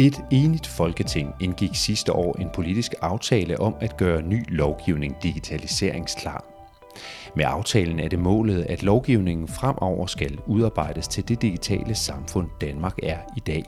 Et 0.00 0.24
enigt 0.30 0.66
folketing 0.66 1.34
indgik 1.40 1.74
sidste 1.74 2.12
år 2.12 2.36
en 2.40 2.50
politisk 2.54 2.94
aftale 3.00 3.60
om 3.60 3.74
at 3.80 3.96
gøre 3.96 4.22
ny 4.22 4.56
lovgivning 4.56 5.16
digitaliseringsklar. 5.22 6.44
Med 7.36 7.44
aftalen 7.48 8.00
er 8.00 8.08
det 8.08 8.18
målet, 8.18 8.66
at 8.68 8.82
lovgivningen 8.82 9.48
fremover 9.48 10.06
skal 10.06 10.38
udarbejdes 10.46 11.08
til 11.08 11.28
det 11.28 11.42
digitale 11.42 11.94
samfund, 11.94 12.48
Danmark 12.60 12.98
er 13.02 13.18
i 13.36 13.40
dag. 13.40 13.64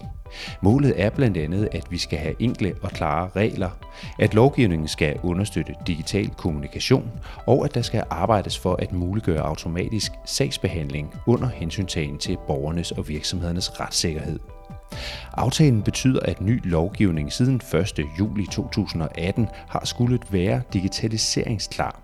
Målet 0.63 1.01
er 1.03 1.11
blandt 1.11 1.37
andet, 1.37 1.69
at 1.73 1.87
vi 1.91 1.99
skal 1.99 2.19
have 2.19 2.35
enkle 2.39 2.75
og 2.83 2.91
klare 2.91 3.31
regler, 3.37 3.71
at 4.19 4.35
lovgivningen 4.35 4.89
skal 4.89 5.21
understøtte 5.23 5.75
digital 5.87 6.31
kommunikation, 6.31 7.11
og 7.47 7.65
at 7.65 7.75
der 7.75 7.83
skal 7.83 8.05
arbejdes 8.11 8.59
for 8.59 8.77
at 8.77 8.93
muliggøre 8.93 9.43
automatisk 9.43 10.13
sagsbehandling 10.25 11.15
under 11.27 11.49
hensyntagen 11.49 12.19
til 12.19 12.39
borgernes 12.47 12.93
og 12.93 13.09
virksomhedernes 13.09 13.81
retssikkerhed. 13.81 14.39
Aftalen 15.33 15.83
betyder, 15.83 16.21
at 16.21 16.41
ny 16.41 16.61
lovgivning 16.65 17.33
siden 17.33 17.61
1. 17.75 18.01
juli 18.19 18.47
2018 18.47 19.49
har 19.69 19.85
skulle 19.85 20.19
være 20.31 20.63
digitaliseringsklar. 20.73 22.01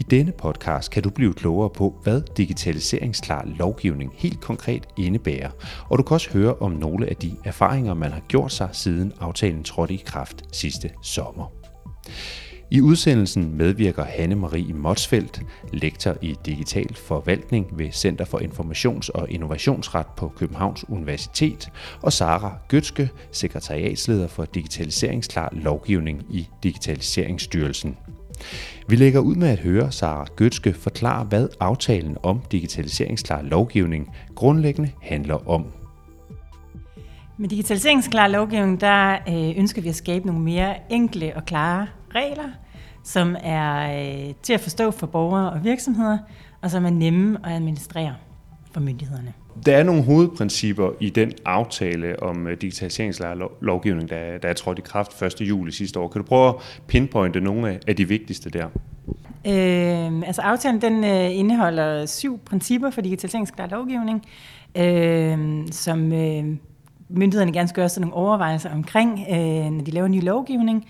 I 0.00 0.02
denne 0.02 0.32
podcast 0.32 0.90
kan 0.90 1.02
du 1.02 1.10
blive 1.10 1.34
klogere 1.34 1.70
på, 1.70 1.94
hvad 2.02 2.22
digitaliseringsklar 2.36 3.44
lovgivning 3.46 4.12
helt 4.16 4.40
konkret 4.40 4.86
indebærer, 4.98 5.50
og 5.88 5.98
du 5.98 6.02
kan 6.02 6.14
også 6.14 6.30
høre 6.32 6.54
om 6.54 6.72
nogle 6.72 7.08
af 7.08 7.16
de 7.16 7.36
erfaringer, 7.44 7.94
man 7.94 8.12
har 8.12 8.20
gjort 8.28 8.52
sig 8.52 8.68
siden 8.72 9.12
aftalen 9.20 9.64
trådte 9.64 9.94
i 9.94 10.02
kraft 10.06 10.44
sidste 10.52 10.90
sommer. 11.02 11.52
I 12.70 12.80
udsendelsen 12.80 13.56
medvirker 13.56 14.04
Hanne-Marie 14.04 14.72
Motsfeldt, 14.74 15.40
lektor 15.72 16.16
i 16.22 16.34
digital 16.46 16.94
forvaltning 16.94 17.66
ved 17.78 17.92
Center 17.92 18.24
for 18.24 18.38
Informations- 18.38 19.08
og 19.14 19.30
Innovationsret 19.30 20.06
på 20.16 20.32
Københavns 20.36 20.84
Universitet, 20.88 21.68
og 22.02 22.12
Sara 22.12 22.58
Gøtske, 22.68 23.10
sekretariatsleder 23.32 24.28
for 24.28 24.44
digitaliseringsklar 24.44 25.48
lovgivning 25.52 26.22
i 26.30 26.48
Digitaliseringsstyrelsen. 26.62 27.96
Vi 28.88 28.96
lægger 28.96 29.20
ud 29.20 29.34
med 29.34 29.48
at 29.48 29.58
høre 29.58 29.92
Sara 29.92 30.26
Gøtske 30.36 30.72
forklare, 30.72 31.24
hvad 31.24 31.48
aftalen 31.60 32.16
om 32.22 32.40
digitaliseringsklar 32.52 33.42
lovgivning 33.42 34.14
grundlæggende 34.34 34.90
handler 35.02 35.48
om. 35.48 35.66
Med 37.38 37.48
digitaliseringsklar 37.48 38.28
lovgivning, 38.28 38.80
der 38.80 39.18
øh, 39.28 39.58
ønsker 39.58 39.82
vi 39.82 39.88
at 39.88 39.94
skabe 39.94 40.26
nogle 40.26 40.42
mere 40.42 40.74
enkle 40.90 41.32
og 41.36 41.44
klare 41.44 41.86
regler, 42.14 42.48
som 43.04 43.36
er 43.42 44.00
øh, 44.28 44.34
til 44.42 44.52
at 44.52 44.60
forstå 44.60 44.90
for 44.90 45.06
borgere 45.06 45.50
og 45.50 45.64
virksomheder, 45.64 46.18
og 46.62 46.70
som 46.70 46.84
er 46.84 46.90
nemme 46.90 47.38
at 47.44 47.52
administrere 47.52 48.14
for 48.72 48.80
myndighederne. 48.80 49.32
Der 49.66 49.76
er 49.76 49.82
nogle 49.82 50.02
hovedprincipper 50.02 50.90
i 51.00 51.10
den 51.10 51.32
aftale 51.44 52.22
om 52.22 52.46
øh, 52.46 52.60
digitaliseringslovgivning, 52.60 54.10
der, 54.10 54.38
der 54.38 54.48
er 54.48 54.52
trådt 54.52 54.78
i 54.78 54.82
kraft 54.82 55.22
1. 55.22 55.40
juli 55.40 55.72
sidste 55.72 56.00
år. 56.00 56.08
Kan 56.08 56.22
du 56.22 56.26
prøve 56.26 56.48
at 56.48 56.54
pinpointe 56.86 57.40
nogle 57.40 57.80
af 57.86 57.96
de 57.96 58.08
vigtigste 58.08 58.50
der? 58.50 58.66
Øh, 59.46 60.22
altså 60.26 60.42
aftalen 60.42 60.80
den 60.80 61.04
øh, 61.04 61.38
indeholder 61.38 62.06
syv 62.06 62.38
principper 62.38 62.90
for 62.90 63.00
digitaliseringsklar 63.00 63.66
lovgivning, 63.66 64.26
øh, 64.76 65.66
som 65.70 66.12
øh, 66.12 66.44
myndighederne 67.08 67.52
gerne 67.52 67.68
skal 67.68 67.80
gøre 67.80 67.88
sådan 67.88 68.08
nogle 68.08 68.26
overvejelser 68.26 68.70
omkring, 68.72 69.26
øh, 69.30 69.70
når 69.70 69.84
de 69.84 69.90
laver 69.90 70.08
ny 70.08 70.24
lovgivning. 70.24 70.86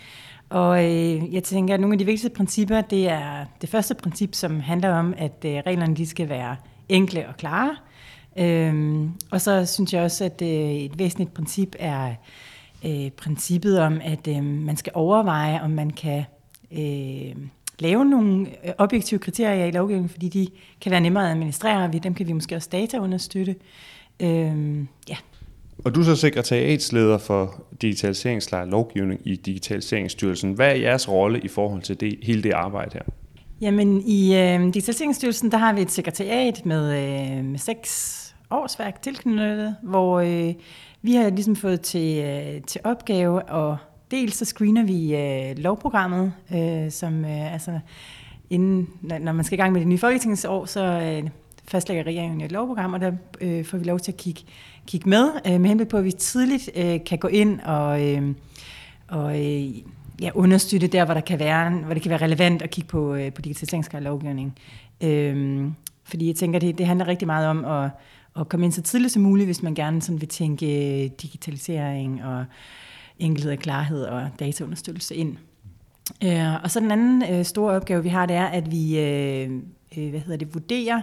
Og 0.48 0.84
øh, 0.84 1.34
jeg 1.34 1.42
tænker, 1.44 1.74
at 1.74 1.80
nogle 1.80 1.94
af 1.94 1.98
de 1.98 2.04
vigtigste 2.04 2.36
principper, 2.36 2.80
det 2.80 3.08
er 3.08 3.44
det 3.60 3.68
første 3.68 3.94
princip, 3.94 4.34
som 4.34 4.60
handler 4.60 4.92
om, 4.92 5.14
at 5.16 5.44
øh, 5.44 5.62
reglerne 5.66 5.96
de 5.96 6.06
skal 6.06 6.28
være 6.28 6.56
enkle 6.88 7.28
og 7.28 7.36
klare. 7.36 7.76
Øhm, 8.38 9.10
og 9.30 9.40
så 9.40 9.66
synes 9.66 9.92
jeg 9.92 10.02
også, 10.02 10.24
at 10.24 10.42
øh, 10.42 10.48
et 10.48 10.98
væsentligt 10.98 11.34
princip 11.34 11.76
er 11.78 12.14
øh, 12.86 13.10
princippet 13.10 13.80
om, 13.80 14.00
at 14.04 14.28
øh, 14.28 14.44
man 14.44 14.76
skal 14.76 14.92
overveje, 14.94 15.62
om 15.62 15.70
man 15.70 15.90
kan 15.90 16.24
øh, 16.72 17.36
lave 17.78 18.04
nogle 18.04 18.46
øh, 18.66 18.72
objektive 18.78 19.20
kriterier 19.20 19.64
i 19.64 19.70
lovgivningen, 19.70 20.08
fordi 20.08 20.28
de 20.28 20.48
kan 20.80 20.90
være 20.90 21.00
nemmere 21.00 21.24
at 21.24 21.30
administrere, 21.30 21.84
og 21.84 22.02
dem 22.02 22.14
kan 22.14 22.26
vi 22.26 22.32
måske 22.32 22.56
også 22.56 22.68
data 22.72 22.98
understøtte. 22.98 23.56
Øhm, 24.20 24.88
ja. 25.08 25.16
Og 25.86 25.94
du 25.94 26.00
er 26.00 26.04
så 26.04 26.16
sekretariatsleder 26.16 27.19
for 27.19 27.64
digitaliseringslejr 27.82 28.64
lovgivning 28.64 29.20
i 29.24 29.36
Digitaliseringsstyrelsen. 29.36 30.52
Hvad 30.52 30.70
er 30.70 30.74
jeres 30.74 31.08
rolle 31.08 31.41
i 31.41 31.48
forhold 31.48 31.82
til 31.82 32.00
det, 32.00 32.19
hele 32.22 32.42
det 32.42 32.52
arbejde 32.52 32.91
her? 32.92 33.02
Jamen, 33.60 34.02
i 34.06 34.34
øh, 34.34 34.60
Digitaliseringsstyrelsen, 34.60 35.50
der 35.50 35.58
har 35.58 35.72
vi 35.72 35.80
et 35.80 35.91
sekretariat 35.91 36.66
med, 36.66 36.84
øh, 37.38 37.44
med 37.44 37.58
seks 37.58 38.34
årsværk 38.50 39.02
tilknyttet, 39.02 39.76
hvor 39.82 40.20
øh, 40.20 40.54
vi 41.02 41.14
har 41.14 41.30
ligesom 41.30 41.56
fået 41.56 41.80
til, 41.80 42.24
øh, 42.24 42.62
til 42.62 42.80
opgave 42.84 43.50
at 43.50 43.76
dels 44.10 44.36
så 44.36 44.44
screener 44.44 44.84
vi 44.84 45.16
øh, 45.16 45.58
lovprogrammet, 45.58 46.32
øh, 46.54 46.91
som 46.91 47.24
øh, 47.24 47.53
altså 47.53 47.78
inden, 48.50 48.88
når 49.20 49.32
man 49.32 49.44
skal 49.44 49.58
i 49.58 49.62
gang 49.62 49.72
med 49.72 49.80
det 49.80 49.88
nye 49.88 49.98
folketingsår, 49.98 50.64
så 50.64 50.84
øh, 50.84 51.30
fastlægger 51.68 52.04
regeringen 52.04 52.41
et 52.41 52.53
lovprogram, 52.53 52.94
og 52.94 53.00
der 53.00 53.12
øh, 53.41 53.64
får 53.64 53.78
vi 53.78 53.84
lov 53.84 54.00
til 54.00 54.12
at 54.12 54.16
kigge, 54.16 54.41
kigge 54.86 55.08
med, 55.08 55.30
øh, 55.47 55.60
med 55.60 55.69
henblik 55.69 55.88
på, 55.88 55.97
at 55.97 56.04
vi 56.04 56.12
tidligt 56.12 56.70
øh, 56.76 57.04
kan 57.06 57.19
gå 57.19 57.28
ind 57.28 57.60
og, 57.60 58.06
øh, 58.06 58.34
og 59.08 59.44
øh, 59.44 59.78
ja, 60.20 60.30
understøtte 60.34 60.86
der, 60.86 61.04
hvor, 61.04 61.14
der 61.14 61.20
kan 61.20 61.38
være, 61.38 61.70
hvor 61.70 61.94
det 61.94 62.02
kan 62.02 62.10
være 62.10 62.22
relevant 62.22 62.62
at 62.62 62.70
kigge 62.70 62.88
på, 62.88 63.14
øh, 63.14 63.32
på 63.32 63.42
digitaliseringsgrad 63.42 64.00
lovgivning. 64.00 64.58
Øh, 65.00 65.64
fordi 66.04 66.26
jeg 66.26 66.36
tænker, 66.36 66.58
det, 66.58 66.78
det 66.78 66.86
handler 66.86 67.08
rigtig 67.08 67.26
meget 67.26 67.48
om 67.48 67.64
at 67.64 67.91
at 68.41 68.48
komme 68.48 68.66
ind 68.66 68.72
så 68.72 68.82
tidligt 68.82 69.12
som 69.12 69.22
muligt, 69.22 69.47
hvis 69.47 69.62
man 69.62 69.74
gerne 69.74 70.02
sådan 70.02 70.20
vil 70.20 70.28
tænke 70.28 70.66
øh, 70.66 71.10
digitalisering 71.22 72.24
og 72.24 72.44
enkelhed 73.18 73.53
og 73.53 73.58
klarhed 73.58 74.03
og 74.03 74.28
dataunderstøttelse 74.41 75.14
ind. 75.14 75.36
Øh, 76.24 76.62
og 76.64 76.70
så 76.70 76.80
den 76.80 76.91
anden 76.91 77.34
øh, 77.34 77.44
store 77.44 77.74
opgave, 77.74 78.03
vi 78.03 78.08
har, 78.08 78.26
det 78.26 78.36
er, 78.36 78.47
at 78.47 78.70
vi 78.70 78.98
øh, 78.98 79.50
øh 79.98 80.10
hvad 80.10 80.20
hedder 80.20 80.36
det, 80.36 80.54
vurderer 80.54 81.00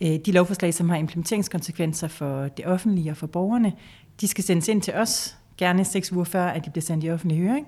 Øh, 0.00 0.18
de 0.26 0.32
lovforslag, 0.32 0.74
som 0.74 0.88
har 0.88 0.96
implementeringskonsekvenser 0.96 2.08
for 2.08 2.48
det 2.48 2.66
offentlige 2.66 3.10
og 3.10 3.16
for 3.16 3.26
borgerne. 3.26 3.72
De 4.20 4.28
skal 4.28 4.44
sendes 4.44 4.68
ind 4.68 4.82
til 4.82 4.94
os, 4.94 5.36
gerne 5.58 5.84
seks 5.84 6.12
uger 6.12 6.24
før, 6.24 6.46
at 6.46 6.64
de 6.64 6.70
bliver 6.70 6.82
sendt 6.82 7.04
i 7.04 7.10
offentlig 7.10 7.38
høring. 7.38 7.66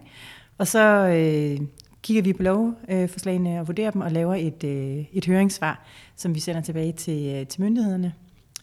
Og 0.59 0.67
så 0.67 1.07
øh, 1.07 1.67
kigger 2.03 2.23
vi 2.23 2.33
på 2.33 2.43
lovforslagene 2.43 3.61
og 3.61 3.69
vurderer 3.69 3.91
dem 3.91 4.01
og 4.01 4.13
laver 4.13 4.35
et, 4.35 4.65
øh, 4.65 5.05
et 5.13 5.27
høringssvar, 5.27 5.87
som 6.17 6.35
vi 6.35 6.41
sender 6.41 6.61
tilbage 6.61 6.93
til, 6.93 7.27
øh, 7.27 7.47
til 7.47 7.63
myndighederne. 7.63 8.13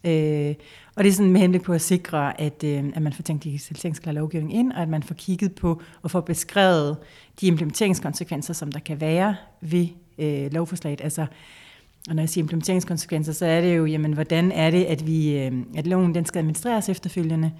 Øh, 0.03 0.55
og 0.95 1.03
det 1.03 1.09
er 1.09 1.13
sådan 1.13 1.31
med 1.31 1.41
henblik 1.41 1.61
på 1.61 1.73
at 1.73 1.81
sikre, 1.81 2.41
at, 2.41 2.63
øh, 2.63 2.83
at 2.95 3.01
man 3.01 3.13
får 3.13 3.23
tænkt 3.23 3.43
digitaliseringsklar 3.43 4.13
lovgivning 4.13 4.53
ind, 4.53 4.71
og 4.71 4.81
at 4.81 4.89
man 4.89 5.03
får 5.03 5.15
kigget 5.15 5.55
på 5.55 5.81
og 6.01 6.11
får 6.11 6.21
beskrevet 6.21 6.97
de 7.41 7.47
implementeringskonsekvenser, 7.47 8.53
som 8.53 8.71
der 8.71 8.79
kan 8.79 9.01
være 9.01 9.35
ved 9.61 9.87
øh, 10.17 10.53
lovforslaget. 10.53 11.01
Altså, 11.01 11.25
og 12.09 12.15
når 12.15 12.21
jeg 12.21 12.29
siger 12.29 12.43
implementeringskonsekvenser, 12.43 13.33
så 13.33 13.45
er 13.45 13.61
det 13.61 13.77
jo, 13.77 13.85
jamen, 13.85 14.13
hvordan 14.13 14.51
er 14.51 14.71
det, 14.71 14.83
at, 14.83 15.07
vi, 15.07 15.37
øh, 15.37 15.51
at 15.75 15.87
loven 15.87 16.15
den 16.15 16.25
skal 16.25 16.39
administreres 16.39 16.89
efterfølgende? 16.89 17.51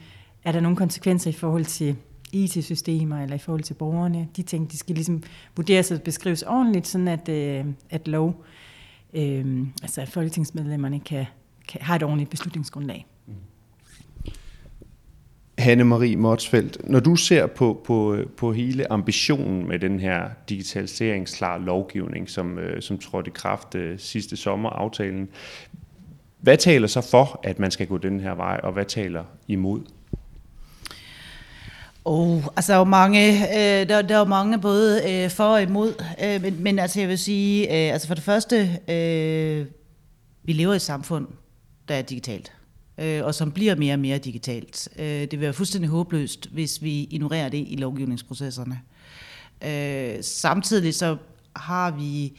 Er 0.43 0.51
der 0.51 0.59
nogle 0.59 0.77
konsekvenser 0.77 1.29
i 1.29 1.33
forhold 1.33 1.65
til 1.65 1.95
IT-systemer 2.33 3.23
eller 3.23 3.35
i 3.35 3.39
forhold 3.39 3.63
til 3.63 3.73
borgerne? 3.73 4.27
De 4.35 4.41
ting, 4.41 4.71
de 4.71 4.77
skal 4.77 4.95
ligesom 4.95 5.23
vurderes 5.55 5.91
og 5.91 6.01
beskrives 6.01 6.43
ordentligt, 6.43 6.87
sådan 6.87 7.07
at, 7.07 7.29
øh, 7.29 7.65
at 7.89 8.07
lov, 8.07 8.43
øh, 9.13 9.67
altså 9.81 10.01
at 10.01 10.09
folketingsmedlemmerne 10.09 10.99
kan 10.99 11.25
kan, 11.69 11.81
har 11.81 11.95
et 11.95 12.03
ordentligt 12.03 12.29
beslutningsgrundlag. 12.29 13.05
Hanne-Marie 15.59 16.15
Motsfeldt, 16.15 16.89
når 16.89 16.99
du 16.99 17.15
ser 17.15 17.47
på, 17.47 17.81
på, 17.85 18.17
på 18.37 18.53
hele 18.53 18.91
ambitionen 18.91 19.67
med 19.67 19.79
den 19.79 19.99
her 19.99 20.29
digitaliseringsklar 20.49 21.57
lovgivning, 21.57 22.29
som, 22.29 22.59
øh, 22.59 22.81
som 22.81 22.97
trådte 22.97 23.27
i 23.27 23.31
kraft 23.35 23.75
øh, 23.75 23.99
sidste 23.99 24.37
sommer, 24.37 24.69
aftalen, 24.69 25.29
hvad 26.39 26.57
taler 26.57 26.87
så 26.87 27.01
for, 27.01 27.39
at 27.43 27.59
man 27.59 27.71
skal 27.71 27.87
gå 27.87 27.97
den 27.97 28.19
her 28.19 28.35
vej, 28.35 28.59
og 28.63 28.71
hvad 28.71 28.85
taler 28.85 29.23
imod? 29.47 29.81
Oh, 32.05 32.43
altså 32.55 32.71
der 32.71 32.75
er 32.75 32.79
jo 32.79 32.83
mange, 32.83 33.31
øh, 33.31 33.89
der, 33.89 34.01
der 34.01 34.15
er 34.15 34.19
jo 34.19 34.25
mange 34.25 34.59
både 34.59 35.01
øh, 35.11 35.29
for 35.29 35.43
og 35.43 35.61
imod, 35.61 36.03
øh, 36.23 36.41
men, 36.41 36.63
men 36.63 36.79
altså 36.79 36.99
jeg 36.99 37.09
vil 37.09 37.17
sige, 37.17 37.67
øh, 37.67 37.93
altså 37.93 38.07
for 38.07 38.15
det 38.15 38.23
første, 38.23 38.79
øh, 38.87 39.65
vi 40.43 40.53
lever 40.53 40.73
i 40.73 40.75
et 40.75 40.81
samfund, 40.81 41.27
der 41.87 41.95
er 41.95 42.01
digitalt, 42.01 42.53
øh, 42.99 43.25
og 43.25 43.35
som 43.35 43.51
bliver 43.51 43.75
mere 43.75 43.93
og 43.93 43.99
mere 43.99 44.17
digitalt. 44.17 44.89
Øh, 44.99 45.05
det 45.05 45.31
vil 45.31 45.41
være 45.41 45.53
fuldstændig 45.53 45.89
håbløst, 45.89 46.49
hvis 46.51 46.81
vi 46.81 47.03
ignorerer 47.03 47.49
det 47.49 47.65
i 47.67 47.75
lovgivningsprocesserne. 47.75 48.81
Øh, 49.65 50.23
samtidig 50.23 50.95
så 50.95 51.17
har 51.55 51.91
vi 51.91 52.33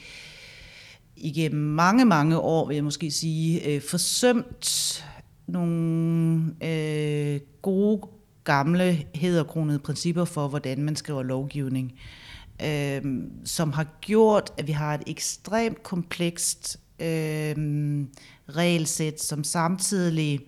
igennem 1.16 1.62
mange, 1.62 2.04
mange 2.04 2.38
år, 2.38 2.66
vil 2.66 2.74
jeg 2.74 2.84
måske 2.84 3.10
sige, 3.10 3.66
øh, 3.66 3.82
forsømt 3.82 5.04
nogle 5.46 6.54
øh, 6.64 7.40
gode, 7.62 8.08
gamle, 8.44 9.04
hederkronede 9.14 9.78
principper 9.78 10.24
for, 10.24 10.48
hvordan 10.48 10.82
man 10.82 10.96
skriver 10.96 11.22
lovgivning, 11.22 11.92
øh, 12.64 13.02
som 13.44 13.72
har 13.72 13.86
gjort, 14.00 14.52
at 14.58 14.66
vi 14.66 14.72
har 14.72 14.94
et 14.94 15.02
ekstremt 15.06 15.82
komplekst 15.82 16.80
øh, 17.00 17.56
regelsæt, 18.56 19.22
som 19.22 19.44
samtidig 19.44 20.40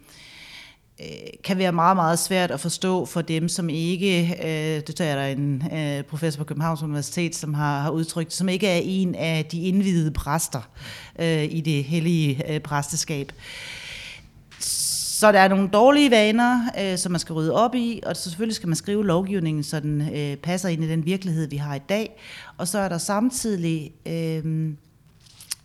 øh, 1.00 1.06
kan 1.44 1.58
være 1.58 1.72
meget, 1.72 1.96
meget 1.96 2.18
svært 2.18 2.50
at 2.50 2.60
forstå 2.60 3.04
for 3.04 3.22
dem, 3.22 3.48
som 3.48 3.68
ikke, 3.68 4.38
øh, 4.44 4.86
det 4.86 4.96
tager 4.96 5.14
der 5.14 5.26
en 5.26 5.62
øh, 5.72 6.04
professor 6.04 6.38
på 6.38 6.44
Københavns 6.44 6.82
Universitet, 6.82 7.34
som 7.34 7.54
har, 7.54 7.80
har 7.80 7.90
udtrykt, 7.90 8.32
som 8.32 8.48
ikke 8.48 8.68
er 8.68 8.80
en 8.84 9.14
af 9.14 9.44
de 9.44 9.62
indvidede 9.62 10.10
præster 10.10 10.70
øh, 11.18 11.44
i 11.44 11.60
det 11.60 11.84
hellige 11.84 12.54
øh, 12.54 12.60
præsteskab. 12.60 13.32
Så 15.22 15.32
der 15.32 15.38
er 15.38 15.48
nogle 15.48 15.68
dårlige 15.68 16.10
vaner, 16.10 16.60
øh, 16.80 16.98
som 16.98 17.12
man 17.12 17.20
skal 17.20 17.32
rydde 17.32 17.52
op 17.52 17.74
i, 17.74 18.00
og 18.06 18.16
så 18.16 18.22
selvfølgelig 18.22 18.56
skal 18.56 18.68
man 18.68 18.76
skrive 18.76 19.06
lovgivningen, 19.06 19.62
så 19.62 19.80
den 19.80 20.00
øh, 20.14 20.36
passer 20.36 20.68
ind 20.68 20.84
i 20.84 20.88
den 20.88 21.06
virkelighed, 21.06 21.48
vi 21.48 21.56
har 21.56 21.74
i 21.74 21.80
dag. 21.88 22.20
Og 22.58 22.68
så 22.68 22.78
er 22.78 22.88
der 22.88 22.98
samtidig 22.98 23.92
øh, 24.06 24.72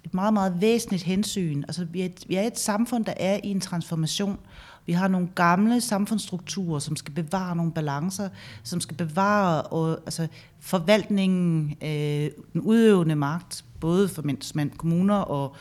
et 0.08 0.14
meget, 0.14 0.34
meget 0.34 0.62
væsentligt 0.62 1.04
hensyn. 1.04 1.64
Altså, 1.68 1.86
vi 1.86 2.02
er, 2.02 2.06
et, 2.06 2.24
vi 2.28 2.36
er 2.36 2.42
et 2.42 2.60
samfund, 2.60 3.06
der 3.06 3.14
er 3.18 3.40
i 3.44 3.48
en 3.48 3.62
transformation. 3.62 4.40
Vi 4.86 4.94
har 4.94 5.08
nogle 5.08 5.28
gamle 5.36 5.82
samfundsstrukturer, 5.82 6.80
som 6.80 6.96
skal 6.96 7.14
bevare 7.14 7.56
nogle 7.56 7.72
balancer, 7.72 8.30
som 8.64 8.82
skal 8.82 8.98
bevare 8.98 9.62
og, 9.62 9.92
altså, 9.92 10.28
forvaltningen, 10.60 11.76
øh, 11.82 12.32
den 12.54 12.62
udøvende 12.62 13.16
magt, 13.16 13.66
både 13.80 14.08
for 14.08 14.22
mænd, 14.22 14.72
kommuner 14.72 15.16
og 15.16 15.56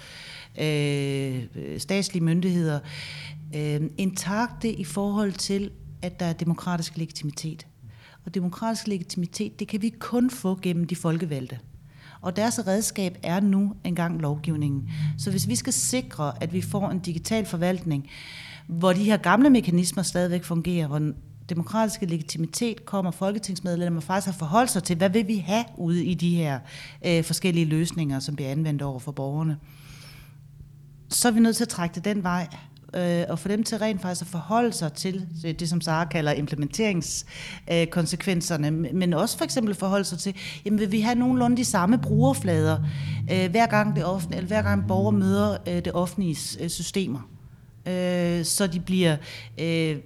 øh, 0.60 1.44
statslige 1.78 2.25
myndigheder, 2.25 2.81
øh, 3.56 3.81
intakte 3.99 4.72
i 4.72 4.84
forhold 4.84 5.32
til, 5.32 5.70
at 6.02 6.20
der 6.20 6.26
er 6.26 6.32
demokratisk 6.32 6.96
legitimitet. 6.96 7.66
Og 8.26 8.34
demokratisk 8.34 8.87
legitimitet, 8.87 9.60
det 9.60 9.69
kan 9.69 9.82
vi 9.82 9.88
kun 9.99 10.31
få 10.31 10.58
gennem 10.62 10.87
de 10.87 10.96
folkevalgte. 10.96 11.58
Og 12.26 12.37
deres 12.37 12.67
redskab 12.67 13.19
er 13.23 13.40
nu 13.40 13.75
engang 13.84 14.20
lovgivningen. 14.20 14.90
Så 15.19 15.31
hvis 15.31 15.49
vi 15.49 15.56
skal 15.56 15.73
sikre, 15.73 16.43
at 16.43 16.52
vi 16.52 16.61
får 16.61 16.90
en 16.90 16.99
digital 16.99 17.46
forvaltning, 17.46 18.08
hvor 18.67 18.93
de 18.93 19.05
her 19.05 19.17
gamle 19.17 19.50
mekanismer 19.50 20.02
stadigvæk 20.02 20.44
fungerer, 20.44 20.87
hvor 20.87 20.99
den 20.99 21.14
demokratiske 21.49 22.06
legitimitet 22.06 22.84
kommer 22.84 23.11
folketingsmedlemmer 23.11 24.00
faktisk 24.00 24.26
har 24.26 24.38
forholdt 24.38 24.70
sig 24.70 24.82
til, 24.82 24.96
hvad 24.96 25.11
vil 25.11 25.28
vi 25.28 25.37
have 25.37 25.64
ude 25.76 26.05
i 26.05 26.14
de 26.14 26.37
her 26.37 26.58
øh, 27.06 27.25
forskellige 27.25 27.67
løsninger, 27.67 28.19
som 28.19 28.37
bliver 28.37 28.50
anvendt 28.50 28.82
over 28.82 28.99
for 28.99 29.12
borgerne, 29.12 29.56
så 31.08 31.28
er 31.28 31.32
vi 31.32 31.40
nødt 31.40 31.56
til 31.56 31.64
at 31.64 31.69
trække 31.69 31.94
det 31.94 32.05
den 32.05 32.23
vej 32.23 32.49
øh, 32.94 33.25
og 33.29 33.38
få 33.38 33.49
dem 33.49 33.62
til 33.62 33.79
rent 33.79 34.03
faktisk 34.03 34.23
at 34.23 34.29
forholde 34.29 34.73
sig 34.73 34.93
til 34.93 35.27
det, 35.43 35.69
som 35.69 35.81
Sara 35.81 36.05
kalder 36.05 36.33
implementeringskonsekvenserne, 36.33 38.69
øh, 38.69 38.94
men 38.94 39.12
også 39.12 39.38
for 39.38 39.44
eksempel 39.44 39.75
forholde 39.75 40.05
sig 40.05 40.19
til, 40.19 40.35
jamen 40.65 40.81
vil 40.81 40.93
vi 40.93 41.00
have 41.00 41.15
nogenlunde 41.15 41.56
de 41.56 41.65
samme 41.65 41.99
brugerflader, 41.99 42.79
øh, 43.33 43.50
hver 43.50 43.67
gang 43.67 43.97
det 43.97 44.05
offentlige, 44.05 44.37
eller 44.37 44.49
hver 44.49 44.62
gang 44.62 44.88
borger 44.88 45.11
møder 45.11 45.56
øh, 45.67 45.75
det 45.75 45.93
offentlige 45.93 46.38
øh, 46.61 46.71
systemer, 46.71 47.29
øh, 47.87 48.44
så 48.44 48.67
de 48.67 48.81
bliver 48.81 49.17
øh, 49.59 49.97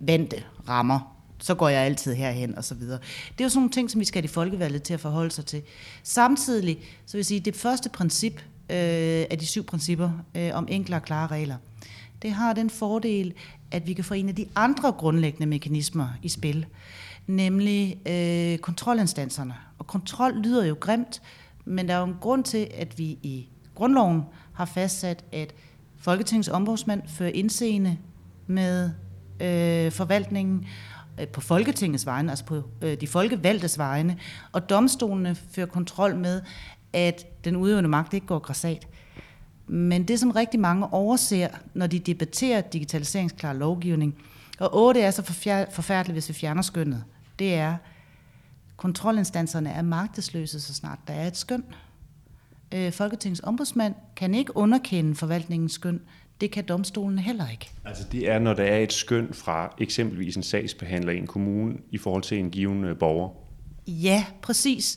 vante 0.00 0.36
rammer 0.68 1.14
så 1.44 1.54
går 1.54 1.68
jeg 1.68 1.82
altid 1.82 2.14
herhen 2.14 2.58
og 2.58 2.64
så 2.64 2.74
videre. 2.74 2.98
Det 3.32 3.40
er 3.40 3.44
jo 3.44 3.48
sådan 3.48 3.60
nogle 3.60 3.72
ting, 3.72 3.90
som 3.90 4.00
vi 4.00 4.04
skal 4.04 4.22
have 4.22 4.28
de 4.28 4.32
folkevalgte 4.32 4.78
til 4.78 4.94
at 4.94 5.00
forholde 5.00 5.30
sig 5.30 5.46
til. 5.46 5.62
Samtidig, 6.02 6.78
så 7.06 7.12
vil 7.12 7.18
jeg 7.18 7.26
sige, 7.26 7.40
det 7.40 7.56
første 7.56 7.88
princip 7.88 8.40
øh, 8.74 9.26
af 9.30 9.38
de 9.40 9.46
syv 9.46 9.64
principper 9.64 10.10
øh, 10.34 10.50
om 10.54 10.66
enkle 10.70 10.96
og 10.96 11.02
klare 11.02 11.26
regler, 11.26 11.56
det 12.22 12.32
har 12.32 12.52
den 12.52 12.70
fordel, 12.70 13.34
at 13.70 13.86
vi 13.86 13.92
kan 13.92 14.04
få 14.04 14.14
en 14.14 14.28
af 14.28 14.34
de 14.34 14.46
andre 14.54 14.92
grundlæggende 14.92 15.46
mekanismer 15.46 16.08
i 16.22 16.28
spil, 16.28 16.66
nemlig 17.26 17.98
øh, 18.08 18.58
kontrolinstanserne. 18.58 19.54
Og 19.78 19.86
kontrol 19.86 20.38
lyder 20.42 20.64
jo 20.64 20.76
grimt, 20.80 21.22
men 21.64 21.88
der 21.88 21.94
er 21.94 21.98
jo 21.98 22.04
en 22.04 22.16
grund 22.20 22.44
til, 22.44 22.68
at 22.74 22.98
vi 22.98 23.04
i 23.04 23.48
grundloven 23.74 24.22
har 24.52 24.64
fastsat, 24.64 25.24
at 25.32 25.54
Folketingets 25.98 26.48
ombudsmand 26.48 27.02
fører 27.08 27.30
indseende 27.30 27.98
med 28.46 28.90
øh, 29.40 29.92
forvaltningen 29.92 30.66
øh, 31.20 31.28
på 31.28 31.40
Folketingets 31.40 32.06
vegne, 32.06 32.30
altså 32.30 32.44
på 32.44 32.62
øh, 32.82 33.00
de 33.00 33.06
folkevalgtes 33.06 33.78
vegne, 33.78 34.18
og 34.52 34.70
domstolene 34.70 35.34
fører 35.34 35.66
kontrol 35.66 36.16
med, 36.16 36.40
at 36.94 37.44
den 37.44 37.56
udøvende 37.56 37.88
magt 37.88 38.14
ikke 38.14 38.26
går 38.26 38.38
græsat. 38.38 38.88
Men 39.66 40.08
det, 40.08 40.20
som 40.20 40.30
rigtig 40.30 40.60
mange 40.60 40.92
overser, 40.92 41.48
når 41.74 41.86
de 41.86 41.98
debatterer 41.98 42.60
digitaliseringsklar 42.60 43.52
lovgivning, 43.52 44.14
og 44.58 44.70
8 44.72 45.00
er 45.00 45.10
så 45.10 45.22
forfærdeligt, 45.70 46.14
hvis 46.14 46.28
vi 46.28 46.34
fjerner 46.34 46.62
skønnet, 46.62 47.04
det 47.38 47.54
er, 47.54 47.76
kontrolinstanserne 48.76 49.70
er 49.70 49.82
magtesløse, 49.82 50.60
så 50.60 50.74
snart 50.74 50.98
der 51.08 51.14
er 51.14 51.26
et 51.26 51.36
skøn. 51.36 51.64
Øh, 52.74 52.92
Folketingets 52.92 53.40
ombudsmand 53.44 53.94
kan 54.16 54.34
ikke 54.34 54.56
underkende 54.56 55.14
forvaltningens 55.14 55.72
skøn. 55.72 56.00
Det 56.40 56.50
kan 56.50 56.64
domstolen 56.64 57.18
heller 57.18 57.48
ikke. 57.48 57.70
Altså 57.84 58.04
det 58.12 58.30
er, 58.30 58.38
når 58.38 58.54
der 58.54 58.64
er 58.64 58.78
et 58.78 58.92
skøn 58.92 59.32
fra 59.32 59.74
eksempelvis 59.78 60.36
en 60.36 60.42
sagsbehandler 60.42 61.12
i 61.12 61.18
en 61.18 61.26
kommune 61.26 61.76
i 61.90 61.98
forhold 61.98 62.22
til 62.22 62.38
en 62.38 62.50
given 62.50 62.84
øh, 62.84 62.98
borger? 62.98 63.43
Ja, 63.86 64.24
præcis. 64.42 64.96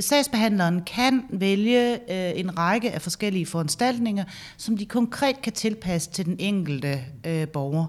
Sagsbehandleren 0.00 0.82
kan 0.82 1.22
vælge 1.30 1.92
øh, 1.94 2.40
en 2.40 2.58
række 2.58 2.92
af 2.92 3.02
forskellige 3.02 3.46
foranstaltninger, 3.46 4.24
som 4.56 4.76
de 4.76 4.86
konkret 4.86 5.42
kan 5.42 5.52
tilpasse 5.52 6.10
til 6.10 6.24
den 6.24 6.36
enkelte 6.38 7.04
øh, 7.26 7.48
borger. 7.48 7.86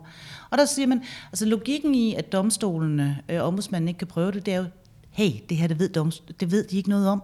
Og 0.50 0.57
der 0.57 0.66
siger 0.66 0.88
man, 0.88 1.04
altså 1.31 1.46
logikken 1.46 1.96
i, 1.96 2.16
at 2.16 2.31
domstolene, 2.31 3.22
øh, 3.30 3.44
ombudsmanden 3.44 3.88
ikke 3.88 3.98
kan 3.98 4.07
prøve 4.07 4.31
det, 4.31 4.46
det 4.46 4.54
er 4.54 4.57
jo, 4.57 4.66
hey, 5.10 5.31
det 5.50 5.57
her 5.57 5.68
det 5.68 5.80
ved, 5.80 5.90
domst- 5.98 6.24
det 6.40 6.52
ved 6.52 6.63
de 6.68 6.78
ikke 6.78 6.90
noget 6.90 7.07
om. 7.10 7.22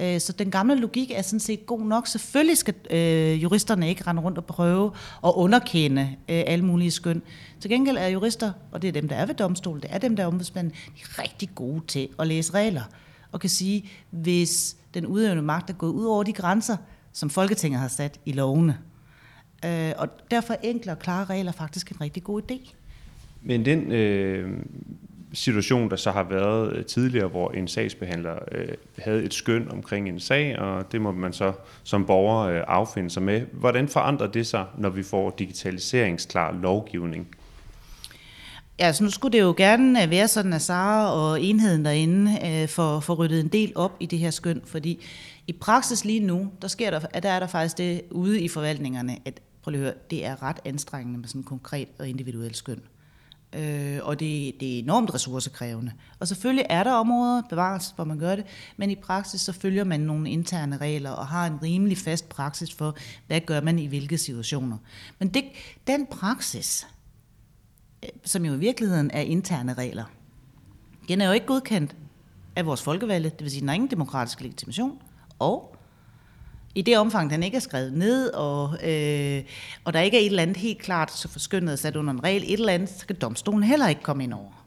Øh, 0.00 0.20
så 0.20 0.32
den 0.32 0.50
gamle 0.50 0.74
logik 0.74 1.10
er 1.10 1.22
sådan 1.22 1.40
set 1.40 1.66
god 1.66 1.80
nok. 1.80 2.06
Selvfølgelig 2.06 2.58
skal 2.58 2.74
øh, 2.90 3.42
juristerne 3.42 3.88
ikke 3.88 4.06
rende 4.06 4.22
rundt 4.22 4.38
og 4.38 4.44
prøve 4.44 4.92
at 5.24 5.32
underkende 5.34 6.02
øh, 6.02 6.42
alle 6.46 6.64
mulige 6.64 6.90
skøn. 6.90 7.22
Til 7.60 7.70
gengæld 7.70 7.96
er 7.96 8.06
jurister, 8.06 8.52
og 8.72 8.82
det 8.82 8.88
er 8.88 8.92
dem, 8.92 9.08
der 9.08 9.16
er 9.16 9.26
ved 9.26 9.34
domstolen, 9.34 9.82
det 9.82 9.90
er 9.92 9.98
dem, 9.98 10.16
der 10.16 10.22
er 10.22 10.26
ombudsmanden, 10.26 10.72
de 10.72 11.00
er 11.02 11.22
rigtig 11.22 11.50
gode 11.54 11.80
til 11.86 12.08
at 12.18 12.26
læse 12.26 12.54
regler. 12.54 12.82
Og 13.32 13.40
kan 13.40 13.50
sige, 13.50 13.90
hvis 14.10 14.76
den 14.94 15.06
udøvende 15.06 15.42
magt 15.42 15.70
er 15.70 15.74
gået 15.74 15.92
ud 15.92 16.04
over 16.04 16.22
de 16.22 16.32
grænser, 16.32 16.76
som 17.12 17.30
Folketinget 17.30 17.80
har 17.80 17.88
sat 17.88 18.20
i 18.24 18.32
lovene. 18.32 18.78
Øh, 19.64 19.92
og 19.96 20.08
derfor 20.30 20.54
er 20.54 20.58
enkle 20.62 20.92
og 20.92 20.98
klare 20.98 21.24
regler 21.24 21.52
faktisk 21.52 21.90
en 21.90 22.00
rigtig 22.00 22.24
god 22.24 22.42
idé. 22.42 22.74
Men 23.42 23.64
den 23.64 23.92
øh, 23.92 24.58
situation, 25.32 25.90
der 25.90 25.96
så 25.96 26.10
har 26.10 26.22
været 26.22 26.76
øh, 26.76 26.84
tidligere, 26.84 27.28
hvor 27.28 27.50
en 27.50 27.68
sagsbehandler 27.68 28.38
øh, 28.52 28.68
havde 28.98 29.22
et 29.24 29.34
skøn 29.34 29.70
omkring 29.70 30.08
en 30.08 30.20
sag, 30.20 30.58
og 30.58 30.92
det 30.92 31.00
må 31.00 31.12
man 31.12 31.32
så 31.32 31.52
som 31.82 32.06
borger 32.06 32.48
øh, 32.48 32.64
affinde 32.66 33.10
sig 33.10 33.22
med. 33.22 33.42
Hvordan 33.52 33.88
forandrer 33.88 34.26
det 34.26 34.46
sig, 34.46 34.64
når 34.78 34.88
vi 34.88 35.02
får 35.02 35.34
digitaliseringsklar 35.38 36.52
lovgivning? 36.52 37.28
Ja, 38.80 38.92
så 38.92 39.04
nu 39.04 39.10
skulle 39.10 39.32
det 39.38 39.44
jo 39.44 39.54
gerne 39.56 40.02
øh, 40.02 40.10
være 40.10 40.28
sådan, 40.28 40.52
at 40.52 40.62
Sara 40.62 41.12
og 41.12 41.42
enheden 41.42 41.84
derinde 41.84 42.38
øh, 42.46 42.68
får, 42.68 43.00
får 43.00 43.14
ryddet 43.14 43.40
en 43.40 43.48
del 43.48 43.72
op 43.74 43.96
i 44.00 44.06
det 44.06 44.18
her 44.18 44.30
skøn, 44.30 44.62
fordi 44.64 45.04
i 45.46 45.52
praksis 45.52 46.04
lige 46.04 46.20
nu, 46.20 46.50
der, 46.62 46.68
sker 46.68 46.90
der, 46.90 47.00
at 47.10 47.22
der 47.22 47.28
er 47.28 47.40
der 47.40 47.46
faktisk 47.46 47.78
det 47.78 48.02
ude 48.10 48.40
i 48.40 48.48
forvaltningerne, 48.48 49.16
at 49.24 49.40
prøv 49.62 49.70
lige 49.70 49.80
at 49.80 49.84
høre, 49.84 49.94
det 50.10 50.24
er 50.24 50.42
ret 50.42 50.60
anstrengende 50.64 51.18
med 51.18 51.28
sådan 51.28 51.42
konkret 51.42 51.88
og 51.98 52.08
individuelt 52.08 52.56
skøn 52.56 52.80
øh, 53.52 53.98
og 54.02 54.20
det, 54.20 54.54
det 54.60 54.74
er 54.74 54.78
enormt 54.78 55.14
ressourcekrævende. 55.14 55.92
Og 56.20 56.28
selvfølgelig 56.28 56.66
er 56.70 56.84
der 56.84 56.92
områder, 56.92 57.42
bevares, 57.50 57.92
hvor 57.96 58.04
man 58.04 58.18
gør 58.18 58.36
det, 58.36 58.44
men 58.76 58.90
i 58.90 58.94
praksis 58.94 59.40
så 59.40 59.52
følger 59.52 59.84
man 59.84 60.00
nogle 60.00 60.30
interne 60.30 60.76
regler 60.76 61.10
og 61.10 61.26
har 61.26 61.46
en 61.46 61.62
rimelig 61.62 61.98
fast 61.98 62.28
praksis 62.28 62.74
for, 62.74 62.96
hvad 63.26 63.40
gør 63.40 63.60
man 63.60 63.78
i 63.78 63.86
hvilke 63.86 64.18
situationer. 64.18 64.76
Men 65.18 65.28
det, 65.28 65.44
den 65.86 66.06
praksis, 66.06 66.86
øh, 68.04 68.10
som 68.24 68.44
jo 68.44 68.54
i 68.54 68.58
virkeligheden 68.58 69.10
er 69.10 69.20
interne 69.20 69.74
regler, 69.74 70.04
den 71.08 71.20
er 71.20 71.26
jo 71.26 71.32
ikke 71.32 71.46
godkendt 71.46 71.96
af 72.56 72.66
vores 72.66 72.82
folkevalgte, 72.82 73.30
det 73.30 73.40
vil 73.40 73.50
sige, 73.50 73.60
den 73.60 73.68
har 73.68 73.74
ingen 73.74 73.90
demokratisk 73.90 74.40
legitimation, 74.40 74.98
og 75.38 75.77
i 76.78 76.82
det 76.82 76.98
omfang, 76.98 77.30
den 77.30 77.42
ikke 77.42 77.56
er 77.56 77.60
skrevet 77.60 77.92
ned, 77.92 78.30
og, 78.30 78.88
øh, 78.88 79.42
og 79.84 79.92
der 79.92 80.00
ikke 80.00 80.16
er 80.16 80.20
et 80.20 80.26
eller 80.26 80.42
andet 80.42 80.56
helt 80.56 80.78
klart 80.78 81.12
så 81.12 81.28
forskyndet 81.28 81.78
sat 81.78 81.96
under 81.96 82.12
en 82.12 82.24
regel, 82.24 82.42
et 82.42 82.52
eller 82.52 82.72
andet, 82.72 82.88
så 82.88 83.06
kan 83.06 83.16
domstolen 83.16 83.62
heller 83.62 83.88
ikke 83.88 84.02
komme 84.02 84.24
ind 84.24 84.32
over. 84.32 84.66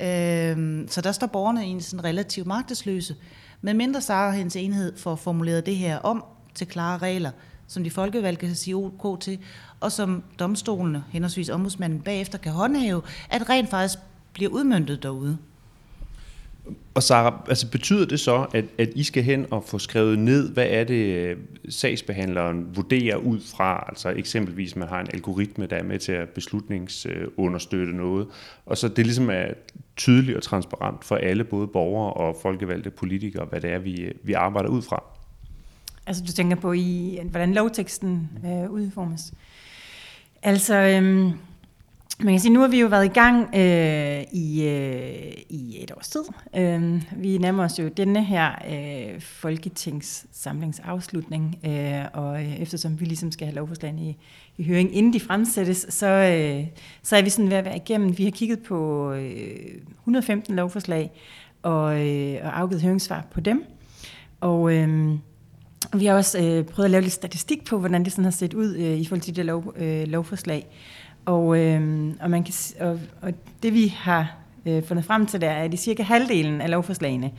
Øh, 0.00 0.88
så 0.88 1.00
der 1.00 1.12
står 1.12 1.26
borgerne 1.26 1.60
egentlig 1.60 1.84
sådan 1.84 2.04
relativt 2.04 2.46
magtesløse. 2.46 3.16
Men 3.60 3.76
mindre 3.76 4.00
Sara 4.00 4.26
og 4.26 4.34
hendes 4.34 4.56
enhed 4.56 4.98
får 4.98 5.16
formuleret 5.16 5.66
det 5.66 5.76
her 5.76 5.98
om 5.98 6.24
til 6.54 6.66
klare 6.66 6.98
regler, 6.98 7.30
som 7.66 7.84
de 7.84 7.90
folkevalgte 7.90 8.46
kan 8.46 8.54
sige 8.54 8.76
OK 8.76 9.20
til, 9.20 9.38
og 9.80 9.92
som 9.92 10.22
domstolene, 10.38 11.04
henholdsvis 11.10 11.48
ombudsmanden 11.48 12.00
bagefter, 12.00 12.38
kan 12.38 12.52
håndhæve, 12.52 13.02
at 13.30 13.48
rent 13.48 13.70
faktisk 13.70 13.98
bliver 14.32 14.50
udmyndtet 14.50 15.02
derude. 15.02 15.38
Og 16.94 17.02
Sara, 17.02 17.42
altså 17.48 17.70
betyder 17.70 18.06
det 18.06 18.20
så, 18.20 18.46
at, 18.54 18.64
at 18.78 18.88
I 18.94 19.04
skal 19.04 19.22
hen 19.22 19.46
og 19.50 19.64
få 19.64 19.78
skrevet 19.78 20.18
ned, 20.18 20.52
hvad 20.52 20.66
er 20.68 20.84
det, 20.84 20.94
øh, 20.94 21.36
sagsbehandleren 21.68 22.76
vurderer 22.76 23.16
ud 23.16 23.40
fra? 23.40 23.84
Altså 23.88 24.08
eksempelvis, 24.08 24.76
man 24.76 24.88
har 24.88 25.00
en 25.00 25.06
algoritme, 25.14 25.66
der 25.66 25.76
er 25.76 25.82
med 25.82 25.98
til 25.98 26.12
at 26.12 26.28
beslutningsunderstøtte 26.28 27.96
noget, 27.96 28.26
og 28.66 28.78
så 28.78 28.88
det 28.88 29.06
ligesom 29.06 29.30
er 29.30 29.46
tydeligt 29.96 30.36
og 30.36 30.42
transparent 30.42 31.04
for 31.04 31.16
alle, 31.16 31.44
både 31.44 31.66
borgere 31.66 32.12
og 32.12 32.36
folkevalgte 32.42 32.90
politikere, 32.90 33.44
hvad 33.44 33.60
det 33.60 33.72
er, 33.72 33.78
vi, 33.78 34.00
øh, 34.00 34.14
vi 34.22 34.32
arbejder 34.32 34.68
ud 34.68 34.82
fra. 34.82 35.02
Altså 36.06 36.24
du 36.26 36.32
tænker 36.32 36.56
på, 36.56 36.72
i, 36.72 37.20
hvordan 37.30 37.54
lovteksten 37.54 38.30
øh, 38.46 38.70
udformes? 38.70 39.32
Altså, 40.42 40.74
Øh 40.74 41.32
man 42.24 42.34
kan 42.34 42.40
sige, 42.40 42.52
nu 42.52 42.60
har 42.60 42.68
vi 42.68 42.80
jo 42.80 42.86
været 42.86 43.04
i 43.04 43.08
gang 43.08 43.54
øh, 43.54 44.22
i, 44.32 44.66
øh, 44.66 45.32
i 45.48 45.82
et 45.82 45.92
års 45.96 46.08
tid. 46.08 46.20
Øh, 46.56 47.02
vi 47.16 47.38
nærmer 47.38 47.64
os 47.64 47.78
jo 47.78 47.88
denne 47.88 48.24
her 48.24 48.52
øh, 48.70 49.20
folketingssamlingsafslutning, 49.20 51.58
øh, 51.66 52.04
og 52.12 52.42
øh, 52.42 52.60
eftersom 52.60 53.00
vi 53.00 53.04
ligesom 53.04 53.32
skal 53.32 53.46
have 53.46 53.54
lovforslagene 53.54 54.02
i, 54.02 54.16
i 54.56 54.64
høring, 54.64 54.96
inden 54.96 55.12
de 55.12 55.20
fremsættes, 55.20 55.86
så, 55.88 56.06
øh, 56.06 56.64
så 57.02 57.16
er 57.16 57.22
vi 57.22 57.30
sådan 57.30 57.50
ved 57.50 57.56
at 57.56 57.64
være 57.64 57.76
igennem. 57.76 58.18
Vi 58.18 58.24
har 58.24 58.30
kigget 58.30 58.62
på 58.62 59.12
øh, 59.12 59.56
115 59.98 60.56
lovforslag 60.56 61.10
og, 61.62 62.08
øh, 62.08 62.38
og 62.44 62.60
afgivet 62.60 62.82
høringssvar 62.82 63.26
på 63.30 63.40
dem. 63.40 63.64
Og... 64.40 64.74
Øh, 64.74 65.18
vi 65.96 66.06
har 66.06 66.14
også 66.14 66.38
øh, 66.38 66.64
prøvet 66.64 66.84
at 66.84 66.90
lave 66.90 67.02
lidt 67.02 67.12
statistik 67.12 67.64
på, 67.64 67.78
hvordan 67.78 68.04
det 68.04 68.12
sådan 68.12 68.24
har 68.24 68.30
set 68.30 68.54
ud 68.54 68.76
øh, 68.76 68.98
i 68.98 69.04
forhold 69.04 69.20
til 69.20 69.36
det 69.36 69.46
lov, 69.46 69.74
øh, 69.76 70.08
lovforslag. 70.08 70.66
Og, 71.24 71.58
øh, 71.58 72.10
og, 72.20 72.30
man 72.30 72.44
kan, 72.44 72.54
og, 72.80 73.00
og 73.22 73.32
det 73.62 73.74
vi 73.74 73.86
har 73.86 74.36
øh, 74.66 74.82
fundet 74.82 75.04
frem 75.04 75.26
til, 75.26 75.40
der 75.40 75.50
er, 75.50 75.64
at 75.64 75.74
i 75.74 75.76
cirka 75.76 76.02
halvdelen 76.02 76.60
af 76.60 76.70
lovforslagene, 76.70 77.30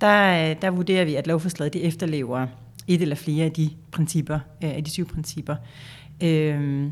der, 0.00 0.50
øh, 0.50 0.56
der 0.62 0.70
vurderer 0.70 1.04
vi, 1.04 1.14
at 1.14 1.26
lovforslaget 1.26 1.74
de 1.74 1.82
efterlever 1.82 2.46
et 2.86 3.02
eller 3.02 3.16
flere 3.16 3.44
af 3.44 3.52
de 3.52 3.70
principper, 3.90 4.38
øh, 4.64 4.70
af 4.76 4.84
de 4.84 4.90
syv 4.90 5.06
principper. 5.06 5.56
Øh, 6.22 6.86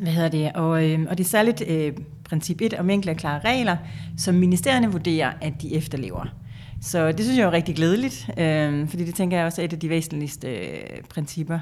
hvad 0.00 0.12
hedder 0.12 0.28
det? 0.28 0.52
Og, 0.52 0.90
øh, 0.90 1.00
og 1.08 1.18
det 1.18 1.24
er 1.24 1.28
særligt 1.28 1.62
øh, 1.68 1.92
princip 2.24 2.60
1 2.60 2.74
om 2.74 2.90
enkle 2.90 3.10
og 3.10 3.16
klare 3.16 3.40
regler, 3.44 3.76
som 4.18 4.34
ministerierne 4.34 4.92
vurderer, 4.92 5.32
at 5.40 5.62
de 5.62 5.74
efterlever. 5.74 6.26
Så 6.80 7.12
det 7.12 7.20
synes 7.24 7.38
jeg 7.38 7.46
er 7.46 7.52
rigtig 7.52 7.74
glædeligt, 7.74 8.30
øh, 8.38 8.88
fordi 8.88 9.04
det 9.04 9.14
tænker 9.14 9.36
jeg 9.36 9.46
også 9.46 9.60
er 9.60 9.64
et 9.64 9.72
af 9.72 9.78
de 9.78 9.88
væsentligste 9.88 10.48
øh, 10.48 11.02
principper. 11.08 11.58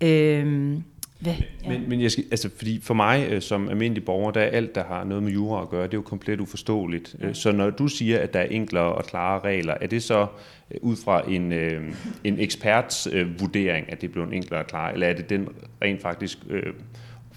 Øh, 0.00 0.76
hvad? 1.18 1.34
Ja. 1.64 1.68
Men, 1.68 1.88
men 1.88 2.00
jeg 2.00 2.10
skal, 2.10 2.24
altså, 2.30 2.50
fordi 2.56 2.80
for 2.82 2.94
mig 2.94 3.28
øh, 3.30 3.42
som 3.42 3.68
almindelig 3.68 4.04
borger, 4.04 4.30
der 4.30 4.40
er 4.40 4.50
alt, 4.50 4.74
der 4.74 4.84
har 4.84 5.04
noget 5.04 5.22
med 5.22 5.32
jura 5.32 5.62
at 5.62 5.68
gøre, 5.68 5.82
det 5.82 5.94
er 5.94 5.98
jo 5.98 6.02
komplet 6.02 6.40
uforståeligt. 6.40 7.16
Ja. 7.20 7.32
Så 7.32 7.52
når 7.52 7.70
du 7.70 7.88
siger, 7.88 8.18
at 8.18 8.34
der 8.34 8.40
er 8.40 8.44
enklere 8.44 8.92
og 8.92 9.04
klare 9.04 9.40
regler, 9.40 9.74
er 9.80 9.86
det 9.86 10.02
så 10.02 10.26
øh, 10.70 10.78
ud 10.82 10.96
fra 11.04 11.30
en, 11.30 11.52
øh, 11.52 11.94
en 12.24 12.38
eksperts 12.38 13.08
øh, 13.12 13.40
vurdering, 13.40 13.92
at 13.92 14.00
det 14.00 14.12
bliver 14.12 14.26
enklere 14.26 14.60
og 14.60 14.66
klare, 14.66 14.92
eller 14.92 15.06
er 15.06 15.14
det 15.14 15.30
den 15.30 15.48
rent 15.82 16.02
faktisk 16.02 16.38
øh, 16.48 16.72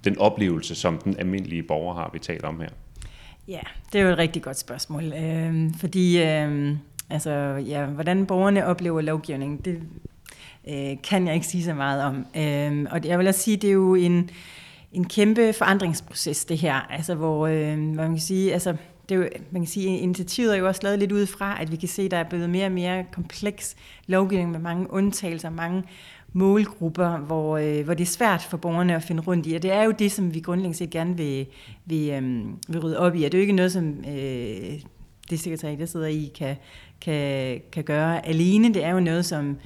den 0.03 0.17
oplevelse, 0.17 0.75
som 0.75 0.97
den 0.97 1.17
almindelige 1.19 1.63
borger 1.63 1.93
har, 1.93 2.09
vi 2.13 2.19
taler 2.19 2.47
om 2.47 2.59
her? 2.59 2.69
Ja, 3.47 3.61
det 3.93 4.01
er 4.01 4.05
jo 4.05 4.11
et 4.11 4.17
rigtig 4.17 4.41
godt 4.41 4.59
spørgsmål, 4.59 5.13
øh, 5.13 5.71
fordi 5.79 6.21
øh, 6.23 6.75
altså, 7.09 7.31
ja, 7.67 7.85
hvordan 7.85 8.25
borgerne 8.25 8.65
oplever 8.65 9.01
lovgivningen, 9.01 9.57
det 9.57 9.81
øh, 10.67 10.97
kan 11.03 11.27
jeg 11.27 11.35
ikke 11.35 11.47
sige 11.47 11.63
så 11.63 11.73
meget 11.73 12.03
om. 12.03 12.25
Øh, 12.35 12.85
og 12.91 13.05
jeg 13.05 13.19
vil 13.19 13.27
også 13.27 13.41
sige, 13.41 13.57
det 13.57 13.67
er 13.67 13.73
jo 13.73 13.95
en, 13.95 14.29
en 14.93 15.07
kæmpe 15.07 15.53
forandringsproces, 15.53 16.45
det 16.45 16.57
her, 16.57 16.73
altså, 16.73 17.15
hvor, 17.15 17.47
øh, 17.47 17.93
hvor 17.93 18.03
man 18.03 18.09
kan 18.09 18.19
sige, 18.19 18.53
altså, 18.53 18.75
det 19.09 19.15
er 19.15 19.19
jo, 19.19 19.29
man 19.51 19.61
kan 19.61 19.67
sige, 19.67 19.97
initiativet 19.97 20.53
er 20.53 20.59
jo 20.59 20.67
også 20.67 20.81
lavet 20.83 20.99
lidt 20.99 21.11
ud 21.11 21.25
fra, 21.25 21.61
at 21.61 21.71
vi 21.71 21.75
kan 21.75 21.89
se, 21.89 22.01
at 22.01 22.11
der 22.11 22.17
er 22.17 22.29
blevet 22.29 22.49
mere 22.49 22.65
og 22.65 22.71
mere 22.71 23.05
kompleks 23.11 23.75
lovgivning 24.07 24.51
med 24.51 24.59
mange 24.59 24.93
undtagelser, 24.93 25.49
mange 25.49 25.83
målgrupper, 26.33 27.17
hvor, 27.17 27.57
øh, 27.57 27.85
hvor 27.85 27.93
det 27.93 28.03
er 28.03 28.07
svært 28.07 28.41
for 28.41 28.57
borgerne 28.57 28.95
at 28.95 29.03
finde 29.03 29.21
rundt 29.21 29.47
i. 29.47 29.53
Og 29.53 29.63
det 29.63 29.71
er 29.71 29.83
jo 29.83 29.91
det, 29.91 30.11
som 30.11 30.33
vi 30.33 30.39
grundlæggende 30.39 30.77
set 30.77 30.89
gerne 30.89 31.17
vil, 31.17 31.45
vil, 31.85 32.09
øh, 32.09 32.45
vil 32.67 32.79
rydde 32.79 32.99
op 32.99 33.15
i. 33.15 33.23
Og 33.23 33.31
det 33.31 33.37
er 33.37 33.39
jo 33.39 33.41
ikke 33.41 33.53
noget, 33.53 33.71
som 33.71 34.03
øh, 34.07 34.81
det 35.29 35.39
sekretariat, 35.39 35.79
der 35.79 35.85
sidder 35.85 36.07
i, 36.07 36.31
kan, 36.37 36.55
kan, 37.01 37.61
kan 37.71 37.83
gøre 37.83 38.27
alene. 38.27 38.73
Det 38.73 38.83
er 38.83 38.89
jo 38.89 38.99
noget, 38.99 39.25
som 39.25 39.57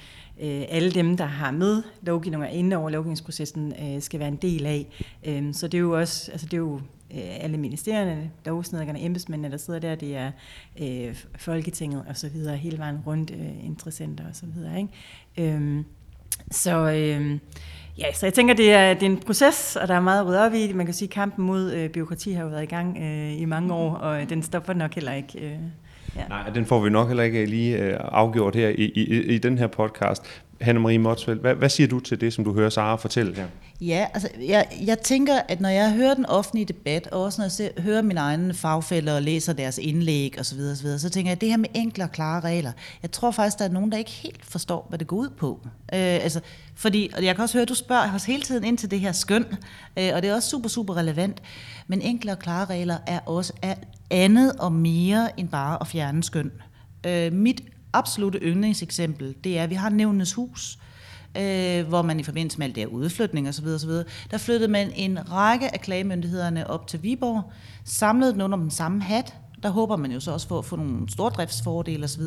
øh, 0.41 0.63
alle 0.69 0.91
dem, 0.91 1.17
der 1.17 1.25
har 1.25 1.51
med 1.51 1.83
lovgivninger 2.01 2.47
og 2.47 2.53
inde 2.53 2.75
over 2.75 2.89
lovgivningsprocessen, 2.89 3.73
øh, 3.81 4.01
skal 4.01 4.19
være 4.19 4.29
en 4.29 4.35
del 4.35 4.65
af. 4.65 4.87
Øh, 5.25 5.53
så 5.53 5.67
det 5.67 5.77
er 5.77 5.81
jo 5.81 5.99
også, 5.99 6.31
altså 6.31 6.45
det 6.47 6.53
er 6.53 6.57
jo 6.57 6.75
øh, 7.13 7.43
alle 7.43 7.57
ministerierne, 7.57 8.31
lovsnedkerne, 8.45 9.05
embedsmændene, 9.05 9.51
der 9.51 9.57
sidder 9.57 9.79
der, 9.79 9.95
det 9.95 10.15
er 10.15 10.31
øh, 10.81 11.15
Folketinget 11.37 12.03
og 12.07 12.17
så 12.17 12.29
videre, 12.29 12.57
hele 12.57 12.77
vejen 12.77 12.97
rundt, 13.07 13.31
øh, 13.31 13.65
interessenter 13.65 14.23
og 14.29 14.35
så 14.35 14.45
videre. 14.55 14.77
Ikke? 14.77 15.53
Øh, 15.55 15.83
så, 16.51 16.91
øh, 16.91 17.39
ja, 17.97 18.13
så 18.13 18.25
jeg 18.25 18.33
tænker, 18.33 18.53
det 18.53 18.73
er, 18.73 18.93
det 18.93 19.03
er 19.03 19.09
en 19.09 19.17
proces, 19.17 19.75
og 19.75 19.87
der 19.87 19.93
er 19.93 19.99
meget 19.99 20.19
at 20.19 20.27
rydde 20.27 20.45
op 20.45 20.53
i. 20.53 20.73
Man 20.73 20.85
kan 20.85 20.95
sige, 20.95 21.07
at 21.07 21.13
kampen 21.13 21.45
mod 21.45 21.71
øh, 21.71 21.89
byråkrati 21.89 22.31
har 22.31 22.43
jo 22.43 22.49
været 22.49 22.63
i 22.63 22.65
gang 22.65 22.97
øh, 22.97 23.41
i 23.41 23.45
mange 23.45 23.73
år, 23.73 23.95
og 23.95 24.29
den 24.29 24.43
stopper 24.43 24.73
nok 24.73 24.93
heller 24.93 25.13
ikke. 25.13 25.39
Øh. 25.39 25.59
Ja. 26.15 26.27
Nej, 26.29 26.49
den 26.49 26.65
får 26.65 26.79
vi 26.79 26.89
nok 26.89 27.07
heller 27.07 27.23
ikke 27.23 27.45
lige 27.45 27.77
øh, 27.77 27.97
afgjort 27.99 28.55
her 28.55 28.69
i, 28.69 28.83
i, 28.95 29.21
i 29.21 29.37
den 29.37 29.57
her 29.57 29.67
podcast. 29.67 30.43
Hanne-Marie 30.63 30.97
Motsfeldt, 30.97 31.41
hvad, 31.41 31.55
hvad 31.55 31.69
siger 31.69 31.87
du 31.87 31.99
til 31.99 32.21
det, 32.21 32.33
som 32.33 32.43
du 32.43 32.53
hører 32.53 32.69
Sara 32.69 32.95
fortælle 32.95 33.35
her? 33.35 33.47
Ja, 33.81 34.07
altså 34.13 34.29
jeg, 34.47 34.67
jeg 34.85 34.99
tænker, 34.99 35.33
at 35.47 35.61
når 35.61 35.69
jeg 35.69 35.93
hører 35.93 36.13
den 36.13 36.25
offentlige 36.25 36.65
debat, 36.65 37.07
og 37.07 37.23
også 37.23 37.41
når 37.41 37.45
jeg 37.45 37.51
ser, 37.51 37.69
hører 37.81 38.01
mine 38.01 38.19
egne 38.19 38.53
fagfælder 38.53 39.15
og 39.15 39.21
læser 39.21 39.53
deres 39.53 39.77
indlæg 39.77 40.39
osv., 40.39 40.59
osv., 40.59 40.97
så 40.97 41.09
tænker 41.09 41.29
jeg, 41.29 41.35
at 41.35 41.41
det 41.41 41.49
her 41.49 41.57
med 41.57 41.69
enkle 41.73 42.03
og 42.03 42.11
klare 42.11 42.39
regler, 42.39 42.71
jeg 43.01 43.11
tror 43.11 43.31
faktisk, 43.31 43.59
der 43.59 43.65
er 43.65 43.69
nogen, 43.69 43.91
der 43.91 43.97
ikke 43.97 44.11
helt 44.11 44.45
forstår, 44.45 44.85
hvad 44.89 44.99
det 44.99 45.07
går 45.07 45.17
ud 45.17 45.29
på. 45.29 45.59
Øh, 45.65 45.99
altså, 45.99 46.39
fordi, 46.75 47.09
og 47.17 47.23
jeg 47.23 47.35
kan 47.35 47.43
også 47.43 47.55
høre, 47.57 47.61
at 47.61 47.69
du 47.69 47.75
spørger 47.75 48.15
os 48.15 48.25
hele 48.25 48.41
tiden 48.41 48.63
ind 48.63 48.77
til 48.77 48.91
det 48.91 48.99
her 48.99 49.11
skøn, 49.11 49.45
øh, 49.99 50.11
og 50.13 50.21
det 50.21 50.29
er 50.29 50.35
også 50.35 50.49
super, 50.49 50.69
super 50.69 50.97
relevant. 50.97 51.41
Men 51.87 52.01
enkle 52.01 52.31
og 52.31 52.39
klare 52.39 52.65
regler 52.65 52.97
er 53.07 53.19
også 53.19 53.53
er 53.61 53.75
andet 54.11 54.53
og 54.59 54.71
mere 54.71 55.39
end 55.39 55.49
bare 55.49 55.77
at 55.81 55.87
fjerne 55.87 56.23
skøn. 56.23 56.51
Øh, 57.05 57.33
mit 57.33 57.61
absolute 57.93 58.39
yndlingseksempel, 58.39 59.35
det 59.43 59.57
er, 59.57 59.63
at 59.63 59.69
vi 59.69 59.75
har 59.75 59.89
nævnenes 59.89 60.33
hus, 60.33 60.77
øh, 61.37 61.87
hvor 61.87 62.01
man 62.01 62.19
i 62.19 62.23
forbindelse 62.23 62.57
med 62.57 62.67
alt 62.67 62.75
det 62.75 62.83
her 62.83 62.87
udflytning 62.87 63.49
osv., 63.49 63.67
osv., 63.67 63.89
der 64.31 64.37
flyttede 64.37 64.71
man 64.71 64.91
en 64.95 65.31
række 65.31 65.73
af 65.73 65.81
klagemyndighederne 65.81 66.69
op 66.69 66.87
til 66.87 67.03
Viborg, 67.03 67.51
samlede 67.85 68.33
den 68.33 68.41
under 68.41 68.57
den 68.57 68.71
samme 68.71 69.01
hat, 69.01 69.33
der 69.63 69.69
håber 69.69 69.95
man 69.95 70.11
jo 70.11 70.19
så 70.19 70.31
også 70.31 70.47
for 70.47 70.59
at 70.59 70.65
få 70.65 70.75
nogle 70.75 71.09
stordriftsfordele 71.09 72.03
osv., 72.03 72.21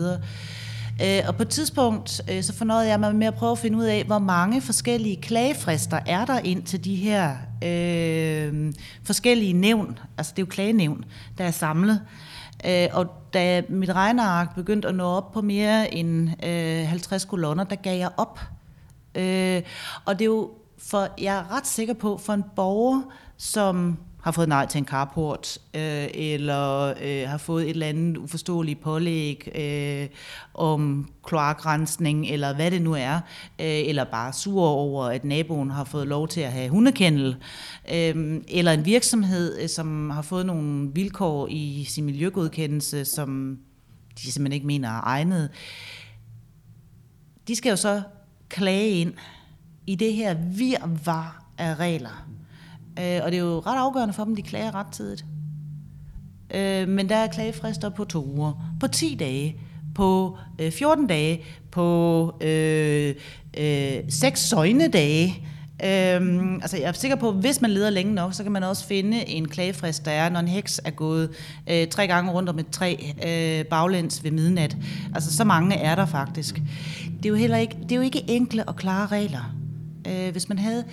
øh, 1.02 1.22
og 1.28 1.36
på 1.36 1.42
et 1.42 1.48
tidspunkt, 1.48 2.20
øh, 2.30 2.42
så 2.42 2.52
fornøjede 2.52 2.88
jeg 2.88 3.00
mig 3.00 3.16
med 3.16 3.26
at 3.26 3.34
prøve 3.34 3.52
at 3.52 3.58
finde 3.58 3.78
ud 3.78 3.84
af, 3.84 4.04
hvor 4.04 4.18
mange 4.18 4.60
forskellige 4.60 5.16
klagefrister 5.16 6.00
er 6.06 6.24
der 6.24 6.38
ind 6.38 6.62
til 6.62 6.84
de 6.84 6.94
her 6.94 7.36
øh, 7.64 8.72
forskellige 9.04 9.52
nævn, 9.52 9.98
altså 10.18 10.32
det 10.36 10.42
er 10.42 10.46
jo 10.46 10.50
klagenævn, 10.50 11.04
der 11.38 11.44
er 11.44 11.50
samlet. 11.50 12.00
Øh, 12.64 12.88
og 12.92 13.06
da 13.34 13.62
mit 13.68 13.90
regneark 13.90 14.54
begyndte 14.54 14.88
at 14.88 14.94
nå 14.94 15.04
op 15.04 15.32
på 15.32 15.42
mere 15.42 15.94
end 15.94 16.44
øh, 16.44 16.88
50 16.88 17.24
kolonner, 17.24 17.64
der 17.64 17.76
gav 17.76 17.98
jeg 17.98 18.10
op. 18.16 18.40
Øh, 19.14 19.62
og 20.04 20.18
det 20.18 20.24
er 20.24 20.26
jo, 20.26 20.50
for 20.78 21.08
jeg 21.20 21.36
er 21.38 21.56
ret 21.56 21.66
sikker 21.66 21.94
på, 21.94 22.18
for 22.18 22.32
en 22.32 22.44
borger, 22.56 23.02
som 23.36 23.98
har 24.26 24.32
fået 24.32 24.48
nej 24.48 24.66
til 24.66 24.78
en 24.78 24.84
carport, 24.84 25.58
øh, 25.74 26.06
eller 26.14 26.94
øh, 27.02 27.28
har 27.28 27.38
fået 27.38 27.64
et 27.64 27.70
eller 27.70 27.86
andet 27.86 28.16
uforståeligt 28.16 28.80
pålæg 28.80 29.48
øh, 29.54 30.08
om 30.54 31.10
kloakrensning, 31.24 32.26
eller 32.26 32.54
hvad 32.54 32.70
det 32.70 32.82
nu 32.82 32.92
er, 32.92 33.14
øh, 33.60 33.66
eller 33.66 34.04
bare 34.04 34.32
sur 34.32 34.66
over, 34.66 35.04
at 35.04 35.24
naboen 35.24 35.70
har 35.70 35.84
fået 35.84 36.06
lov 36.06 36.28
til 36.28 36.40
at 36.40 36.52
have 36.52 36.68
hundekendel, 36.68 37.36
øh, 37.92 38.40
eller 38.48 38.72
en 38.72 38.84
virksomhed, 38.84 39.58
øh, 39.62 39.68
som 39.68 40.10
har 40.10 40.22
fået 40.22 40.46
nogle 40.46 40.90
vilkår 40.94 41.48
i 41.50 41.86
sin 41.88 42.04
miljøgodkendelse, 42.04 43.04
som 43.04 43.58
de 44.18 44.32
simpelthen 44.32 44.52
ikke 44.52 44.66
mener 44.66 44.88
er 44.88 45.00
egnet. 45.04 45.50
De 47.48 47.56
skal 47.56 47.70
jo 47.70 47.76
så 47.76 48.02
klage 48.48 48.90
ind 48.90 49.12
i 49.86 49.94
det 49.94 50.12
her 50.12 50.34
virvar 50.34 51.44
af 51.58 51.74
regler. 51.74 52.26
Øh, 52.98 53.20
og 53.24 53.32
det 53.32 53.38
er 53.38 53.42
jo 53.42 53.58
ret 53.58 53.78
afgørende 53.78 54.14
for 54.14 54.24
dem, 54.24 54.36
de 54.36 54.42
klager 54.42 54.74
ret 54.74 54.86
tidligt. 54.92 55.24
Øh, 56.54 56.88
men 56.88 57.08
der 57.08 57.16
er 57.16 57.26
klagefrister 57.26 57.88
på 57.88 58.04
to 58.04 58.24
uger, 58.24 58.76
på 58.80 58.88
10 58.88 59.14
dage, 59.14 59.56
på 59.94 60.38
øh, 60.58 60.72
14 60.72 61.06
dage, 61.06 61.40
på 61.70 62.34
øh, 62.40 63.14
øh, 63.58 63.96
6 64.08 64.40
søgnedage. 64.40 65.46
Øhm, 65.84 66.54
altså 66.54 66.76
jeg 66.76 66.88
er 66.88 66.92
sikker 66.92 67.16
på, 67.16 67.28
at 67.28 67.34
hvis 67.34 67.60
man 67.60 67.70
leder 67.70 67.90
længe 67.90 68.14
nok, 68.14 68.34
så 68.34 68.42
kan 68.42 68.52
man 68.52 68.62
også 68.62 68.86
finde 68.86 69.28
en 69.28 69.48
klagefrist, 69.48 70.04
der 70.04 70.10
er, 70.10 70.28
når 70.28 70.40
en 70.40 70.48
heks 70.48 70.80
er 70.84 70.90
gået 70.90 71.30
øh, 71.70 71.88
tre 71.88 72.06
gange 72.06 72.32
rundt 72.32 72.48
om 72.48 72.58
et 72.58 72.70
træ 72.70 72.96
øh, 73.26 73.64
baglæns 73.64 74.24
ved 74.24 74.30
midnat. 74.30 74.76
Altså 75.14 75.36
så 75.36 75.44
mange 75.44 75.76
er 75.76 75.94
der 75.94 76.06
faktisk. 76.06 76.54
Det 77.16 77.26
er 77.26 77.28
jo 77.28 77.34
heller 77.34 77.56
ikke, 77.56 77.76
det 77.82 77.92
er 77.92 77.96
jo 77.96 78.02
ikke 78.02 78.24
enkle 78.28 78.64
og 78.64 78.76
klare 78.76 79.06
regler. 79.06 79.54
Øh, 80.08 80.32
hvis 80.32 80.48
man 80.48 80.58
havde 80.58 80.84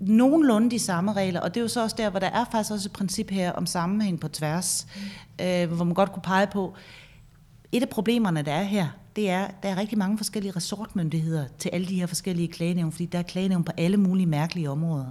nogenlunde 0.00 0.70
de 0.70 0.78
samme 0.78 1.12
regler, 1.12 1.40
og 1.40 1.54
det 1.54 1.60
er 1.60 1.64
jo 1.64 1.68
så 1.68 1.82
også 1.82 1.96
der, 1.98 2.10
hvor 2.10 2.20
der 2.20 2.26
er 2.26 2.44
faktisk 2.52 2.72
også 2.72 2.88
et 2.88 2.92
princip 2.92 3.30
her 3.30 3.52
om 3.52 3.66
sammenhæng 3.66 4.20
på 4.20 4.28
tværs, 4.28 4.86
øh, 5.40 5.72
hvor 5.72 5.84
man 5.84 5.94
godt 5.94 6.12
kunne 6.12 6.22
pege 6.22 6.46
på, 6.46 6.74
et 7.72 7.82
af 7.82 7.88
problemerne, 7.88 8.42
der 8.42 8.52
er 8.52 8.62
her, 8.62 8.88
det 9.16 9.30
er, 9.30 9.44
at 9.44 9.54
der 9.62 9.68
er 9.68 9.76
rigtig 9.76 9.98
mange 9.98 10.18
forskellige 10.18 10.52
resortmyndigheder 10.56 11.46
til 11.58 11.70
alle 11.72 11.86
de 11.86 11.94
her 11.94 12.06
forskellige 12.06 12.48
klagenævn, 12.48 12.92
fordi 12.92 13.06
der 13.06 13.18
er 13.18 13.22
klagenævn 13.22 13.64
på 13.64 13.72
alle 13.76 13.96
mulige 13.96 14.26
mærkelige 14.26 14.70
områder. 14.70 15.06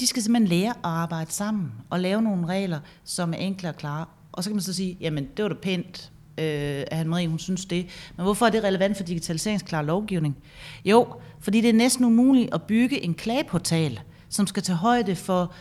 De 0.00 0.06
skal 0.06 0.22
simpelthen 0.22 0.48
lære 0.48 0.70
at 0.70 0.76
arbejde 0.82 1.32
sammen 1.32 1.72
og 1.90 2.00
lave 2.00 2.22
nogle 2.22 2.46
regler, 2.46 2.80
som 3.04 3.32
er 3.32 3.36
enkle 3.36 3.68
og 3.68 3.76
klare. 3.76 4.06
Og 4.32 4.44
så 4.44 4.50
kan 4.50 4.54
man 4.54 4.62
så 4.62 4.72
sige, 4.72 4.96
jamen 5.00 5.28
det 5.36 5.42
var 5.42 5.48
da 5.48 5.54
pænt, 5.54 6.12
øh, 6.38 6.84
at 6.86 7.06
Marie, 7.06 7.28
hun 7.28 7.38
synes 7.38 7.64
det. 7.64 7.86
Men 8.16 8.24
hvorfor 8.24 8.46
er 8.46 8.50
det 8.50 8.64
relevant 8.64 8.96
for 8.96 9.04
digitaliseringsklar 9.04 9.82
lovgivning? 9.82 10.36
Jo, 10.84 11.14
fordi 11.40 11.60
det 11.60 11.68
er 11.68 11.74
næsten 11.74 12.04
umuligt 12.04 12.54
at 12.54 12.62
bygge 12.62 13.04
en 13.04 13.14
klageportal, 13.14 14.00
som 14.28 14.46
skal 14.46 14.62
tage 14.62 14.76
højde 14.76 15.16
for 15.16 15.52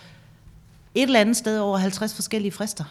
et 0.96 1.04
eller 1.04 1.20
andet 1.20 1.38
sted 1.38 1.60
over 1.60 1.78
50 1.78 2.16
forskellige 2.16 2.52
frister. 2.52 2.84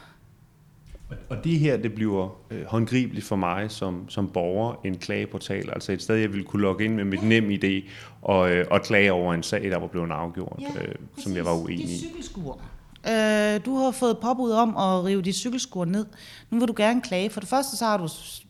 Og 1.29 1.45
det 1.45 1.59
her, 1.59 1.77
det 1.77 1.93
bliver 1.93 2.39
øh, 2.51 2.65
håndgribeligt 2.67 3.27
for 3.27 3.37
mig 3.37 3.71
som, 3.71 4.09
som 4.09 4.29
borger, 4.29 4.75
en 4.85 4.99
klageportal, 4.99 5.71
altså 5.73 5.93
et 5.93 6.03
sted, 6.03 6.17
jeg 6.17 6.33
vil 6.33 6.45
kunne 6.45 6.63
logge 6.63 6.85
ind 6.85 6.95
med 6.95 7.05
mit 7.05 7.23
nem 7.23 7.51
idé 7.51 7.89
og, 8.23 8.51
øh, 8.51 8.67
og 8.71 8.83
klage 8.83 9.13
over 9.13 9.35
en 9.35 9.43
sag, 9.43 9.63
der 9.63 9.79
var 9.79 9.87
blevet 9.87 10.11
afgjort, 10.11 10.61
ja, 10.61 10.83
øh, 10.83 10.95
som 11.19 11.37
jeg 11.37 11.45
var 11.45 11.53
uenig 11.53 11.85
i. 11.85 11.99
cykelskur. 11.99 12.61
Øh, 13.09 13.61
du 13.65 13.77
har 13.77 13.91
fået 13.91 14.19
påbud 14.19 14.51
om 14.51 14.77
at 14.77 15.05
rive 15.05 15.23
dit 15.23 15.35
cykelskur 15.35 15.85
ned. 15.85 16.07
Nu 16.51 16.59
vil 16.59 16.69
du 16.69 16.75
gerne 16.77 17.03
klage. 17.03 17.31
For 17.31 17.41
det 17.41 17.49
første, 17.49 17.77
så 17.77 17.85
har 17.85 17.97
du 17.97 18.09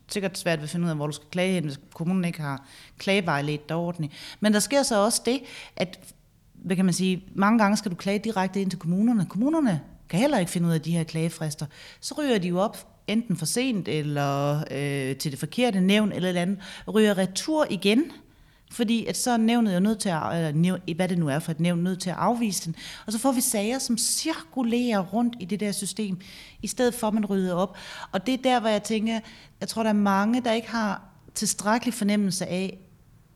sikkert 0.08 0.38
svært 0.38 0.58
ved 0.58 0.64
at 0.64 0.70
finde 0.70 0.84
ud 0.84 0.90
af, 0.90 0.96
hvor 0.96 1.06
du 1.06 1.12
skal 1.12 1.28
klage 1.30 1.52
hen, 1.52 1.64
hvis 1.64 1.80
kommunen 1.94 2.24
ikke 2.24 2.40
har 2.40 2.66
klagevejledt 2.98 3.68
dig 3.68 3.76
ordentligt. 3.76 4.12
Men 4.40 4.52
der 4.52 4.60
sker 4.60 4.82
så 4.82 5.04
også 5.04 5.22
det, 5.24 5.40
at 5.76 5.98
hvad 6.54 6.76
kan 6.76 6.84
man 6.84 6.94
sige, 6.94 7.24
mange 7.34 7.58
gange 7.58 7.76
skal 7.76 7.90
du 7.90 7.96
klage 7.96 8.18
direkte 8.18 8.60
ind 8.60 8.70
til 8.70 8.78
kommunerne. 8.78 9.26
Kommunerne 9.26 9.80
kan 10.08 10.20
heller 10.20 10.38
ikke 10.38 10.50
finde 10.50 10.68
ud 10.68 10.72
af 10.72 10.80
de 10.80 10.92
her 10.92 11.04
klagefrister. 11.04 11.66
Så 12.00 12.14
ryger 12.18 12.38
de 12.38 12.48
jo 12.48 12.58
op 12.58 12.88
enten 13.06 13.36
for 13.36 13.46
sent, 13.46 13.88
eller 13.88 14.58
øh, 14.70 15.16
til 15.16 15.30
det 15.30 15.38
forkerte 15.38 15.80
nævn, 15.80 16.12
eller 16.12 16.26
et 16.26 16.28
eller 16.28 16.42
andet, 16.42 16.58
ryger 16.94 17.18
retur 17.18 17.66
igen, 17.70 18.12
fordi 18.70 19.06
at 19.06 19.16
så 19.16 19.30
er 19.30 19.37
nævnet 19.37 19.75
jo 19.75 19.80
nødt 19.80 19.98
til 19.98 20.08
at, 20.08 20.22
eller 20.34 20.52
nævn, 20.52 20.80
hvad 20.96 21.08
det 21.08 21.18
nu 21.18 21.28
er 21.28 21.38
for 21.38 21.52
et 21.52 21.60
nævn, 21.60 21.78
nødt 21.78 22.00
til 22.00 22.10
at 22.10 22.16
afvise 22.16 22.64
den. 22.64 22.76
Og 23.06 23.12
så 23.12 23.18
får 23.18 23.32
vi 23.32 23.40
sager, 23.40 23.78
som 23.78 23.98
cirkulerer 23.98 25.00
rundt 25.00 25.37
i 25.40 25.44
det 25.44 25.60
der 25.60 25.72
system, 25.72 26.20
i 26.62 26.66
stedet 26.66 26.94
for 26.94 27.08
at 27.08 27.14
man 27.14 27.26
rydder 27.26 27.54
op. 27.54 27.76
Og 28.12 28.26
det 28.26 28.34
er 28.34 28.42
der, 28.42 28.60
hvor 28.60 28.68
jeg 28.68 28.82
tænker, 28.82 29.20
jeg 29.60 29.68
tror, 29.68 29.82
der 29.82 29.90
er 29.90 29.94
mange, 29.94 30.40
der 30.40 30.52
ikke 30.52 30.70
har 30.70 31.02
tilstrækkelig 31.34 31.94
fornemmelse 31.94 32.46
af, 32.46 32.78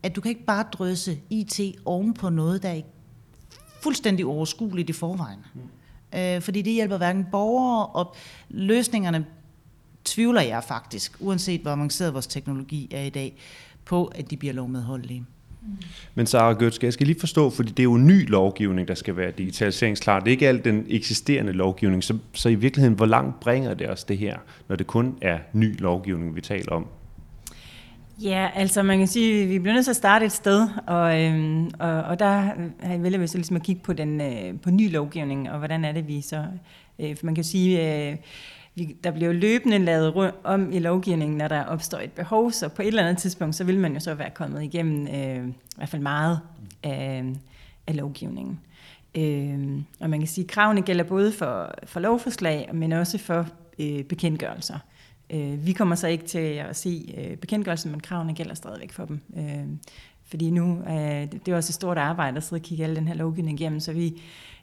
at 0.03 0.15
du 0.15 0.21
kan 0.21 0.29
ikke 0.29 0.45
bare 0.45 0.65
drøse 0.71 1.19
IT 1.29 1.59
oven 1.85 2.13
på 2.13 2.29
noget, 2.29 2.63
der 2.63 2.69
er 2.69 2.81
fuldstændig 3.81 4.25
overskueligt 4.25 4.89
i 4.89 4.93
forvejen. 4.93 5.39
Mm. 5.53 6.19
Øh, 6.19 6.41
fordi 6.41 6.61
det 6.61 6.73
hjælper 6.73 6.97
hverken 6.97 7.25
borgere, 7.31 7.85
og 7.85 8.15
løsningerne 8.49 9.25
tvivler 10.05 10.41
jeg 10.41 10.63
faktisk, 10.63 11.17
uanset 11.19 11.61
hvor 11.61 11.71
avanceret 11.71 12.13
vores 12.13 12.27
teknologi 12.27 12.87
er 12.91 13.01
i 13.01 13.09
dag, 13.09 13.37
på, 13.85 14.05
at 14.05 14.31
de 14.31 14.37
bliver 14.37 14.53
lovmedholdelige. 14.53 15.25
Men 16.15 16.25
Sara 16.25 16.53
Götzke, 16.53 16.85
jeg 16.85 16.93
skal 16.93 17.07
lige 17.07 17.19
forstå, 17.19 17.49
fordi 17.49 17.69
det 17.69 17.79
er 17.79 17.83
jo 17.83 17.97
ny 17.97 18.29
lovgivning, 18.29 18.87
der 18.87 18.93
skal 18.93 19.17
være 19.17 19.31
digitaliseringsklar. 19.31 20.19
Det 20.19 20.27
er 20.27 20.31
ikke 20.31 20.47
alt 20.47 20.65
den 20.65 20.85
eksisterende 20.89 21.51
lovgivning. 21.51 22.03
Så, 22.03 22.17
så 22.33 22.49
i 22.49 22.55
virkeligheden, 22.55 22.95
hvor 22.95 23.05
langt 23.05 23.39
bringer 23.39 23.73
det 23.73 23.89
os 23.89 24.03
det 24.03 24.17
her, 24.17 24.37
når 24.67 24.75
det 24.75 24.87
kun 24.87 25.17
er 25.21 25.37
ny 25.53 25.79
lovgivning, 25.79 26.35
vi 26.35 26.41
taler 26.41 26.71
om? 26.71 26.87
Ja, 28.21 28.49
altså 28.55 28.83
man 28.83 28.97
kan 28.97 29.07
sige, 29.07 29.43
at 29.43 29.49
vi 29.49 29.59
bliver 29.59 29.73
nødt 29.73 29.85
til 29.85 29.91
at 29.91 29.95
starte 29.95 30.25
et 30.25 30.31
sted, 30.31 30.67
og, 30.87 31.21
øhm, 31.21 31.71
og, 31.79 32.03
og 32.03 32.19
der 32.19 32.51
vælger 32.97 33.19
vi 33.19 33.27
så 33.27 33.37
ligesom 33.37 33.55
at 33.55 33.63
kigge 33.63 33.81
på, 33.83 33.93
den, 33.93 34.21
øh, 34.21 34.59
på 34.59 34.69
ny 34.69 34.91
lovgivning, 34.91 35.51
og 35.51 35.57
hvordan 35.57 35.85
er 35.85 35.91
det, 35.91 36.07
vi 36.07 36.21
så... 36.21 36.45
Øh, 36.99 37.15
for 37.17 37.25
man 37.25 37.35
kan 37.35 37.43
sige, 37.43 38.09
øh, 38.09 38.17
vi, 38.75 38.95
der 39.03 39.11
bliver 39.11 39.33
jo 39.33 39.39
løbende 39.39 39.77
lavet 39.77 40.33
om 40.43 40.71
i 40.71 40.79
lovgivningen, 40.79 41.37
når 41.37 41.47
der 41.47 41.63
opstår 41.63 41.97
et 41.97 42.11
behov, 42.11 42.51
så 42.51 42.69
på 42.69 42.81
et 42.81 42.87
eller 42.87 43.03
andet 43.03 43.17
tidspunkt, 43.17 43.55
så 43.55 43.63
vil 43.63 43.79
man 43.79 43.93
jo 43.93 43.99
så 43.99 44.13
være 44.13 44.29
kommet 44.29 44.63
igennem 44.63 45.07
øh, 45.07 45.47
i 45.47 45.53
hvert 45.75 45.89
fald 45.89 46.01
meget 46.01 46.39
af, 46.83 47.23
af 47.87 47.95
lovgivningen. 47.95 48.59
Øh, 49.15 49.81
og 49.99 50.09
man 50.09 50.19
kan 50.19 50.27
sige, 50.27 50.45
at 50.45 50.51
kravene 50.51 50.81
gælder 50.81 51.03
både 51.03 51.31
for, 51.31 51.73
for 51.83 51.99
lovforslag, 51.99 52.69
men 52.73 52.91
også 52.91 53.17
for 53.17 53.47
øh, 53.79 54.03
bekendtgørelser. 54.03 54.79
Øh, 55.29 55.65
vi 55.65 55.73
kommer 55.73 55.95
så 55.95 56.07
ikke 56.07 56.25
til 56.25 56.37
at 56.39 56.75
se 56.75 57.15
øh, 57.17 57.37
bekendtgørelsen, 57.37 57.91
men 57.91 57.99
kravene 57.99 58.33
gælder 58.33 58.53
stadigvæk 58.53 58.91
for 58.91 59.05
dem. 59.05 59.19
Øh, 59.37 59.65
fordi 60.25 60.51
nu, 60.51 60.83
øh, 60.87 61.31
det 61.31 61.47
er 61.47 61.55
også 61.55 61.69
et 61.69 61.75
stort 61.75 61.97
arbejde 61.97 62.37
at 62.37 62.43
sidde 62.43 62.59
og 62.59 62.63
kigge 62.63 62.83
alle 62.83 62.95
den 62.95 63.07
her 63.07 63.15
lovgivning 63.15 63.59
igennem, 63.59 63.79
så 63.79 63.93
vi 63.93 64.21